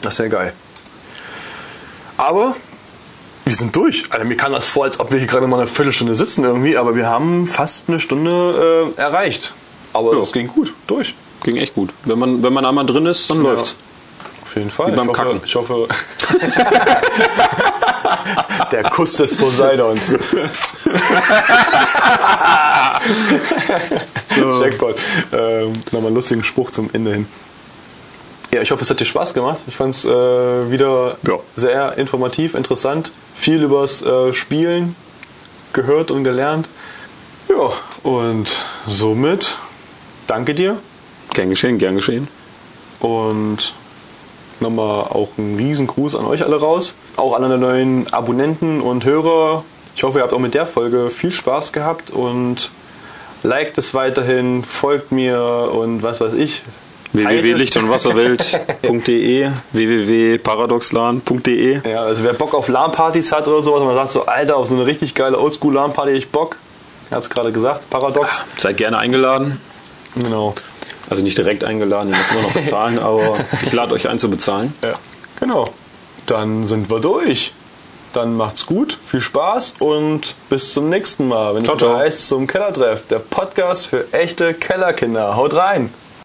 [0.00, 0.52] Das wäre geil.
[2.22, 2.54] Aber
[3.44, 4.04] wir sind durch.
[4.10, 6.76] Alter, mir kam das vor, als ob wir hier gerade mal eine Viertelstunde sitzen irgendwie,
[6.76, 9.52] aber wir haben fast eine Stunde äh, erreicht.
[9.92, 10.20] Aber Ja.
[10.20, 11.16] es ging gut, durch.
[11.42, 11.92] Ging echt gut.
[12.04, 13.74] Wenn man, wenn man einmal drin ist, dann läuft's.
[14.44, 14.92] Auf jeden Fall.
[14.92, 15.40] Wie beim ich hoffe, Kacken.
[15.44, 15.88] Ich hoffe.
[18.70, 20.12] Der Kuss des Poseidons.
[24.60, 24.94] Jackpot.
[25.32, 27.26] Ähm, Nochmal einen lustigen Spruch zum Ende hin.
[28.54, 29.60] Ja, ich hoffe, es hat dir Spaß gemacht.
[29.66, 30.10] Ich fand es äh,
[30.70, 31.38] wieder Ja.
[31.56, 33.12] sehr informativ, interessant.
[33.34, 34.94] Viel übers äh, Spielen
[35.72, 36.68] gehört und gelernt.
[37.48, 37.72] Ja,
[38.02, 38.48] und
[38.86, 39.56] somit
[40.26, 40.76] danke dir.
[41.32, 42.28] Gern geschehen, gern geschehen.
[43.00, 43.74] Und
[44.60, 46.96] nochmal auch einen riesen Gruß an euch alle raus.
[47.16, 49.64] Auch an alle neuen Abonnenten und Hörer.
[49.96, 52.70] Ich hoffe, ihr habt auch mit der Folge viel Spaß gehabt und
[53.42, 56.62] liked es weiterhin, folgt mir und was weiß ich.
[57.12, 61.80] www.licht- und Wasserwelt.de, www.paradoxlan.de.
[61.88, 64.74] Ja, also wer Bock auf LAN-Partys hat oder sowas, man sagt so, Alter, auf so
[64.74, 66.56] eine richtig geile Oldschool-LAN-Party ich Bock.
[67.10, 68.44] Er hat es gerade gesagt, Paradox.
[68.56, 69.60] Seid gerne eingeladen.
[70.14, 70.54] Genau.
[71.10, 74.30] Also nicht direkt eingeladen, ihr müsst immer noch bezahlen, aber ich lade euch ein zu
[74.30, 74.72] bezahlen.
[74.82, 74.94] Ja.
[75.40, 75.70] Genau.
[76.26, 77.52] Dann sind wir durch.
[78.14, 81.96] Dann macht's gut, viel Spaß und bis zum nächsten Mal, wenn Ciao, es ciao.
[81.96, 85.34] heißt zum Kellertreff, der Podcast für echte Kellerkinder.
[85.34, 85.88] Haut rein!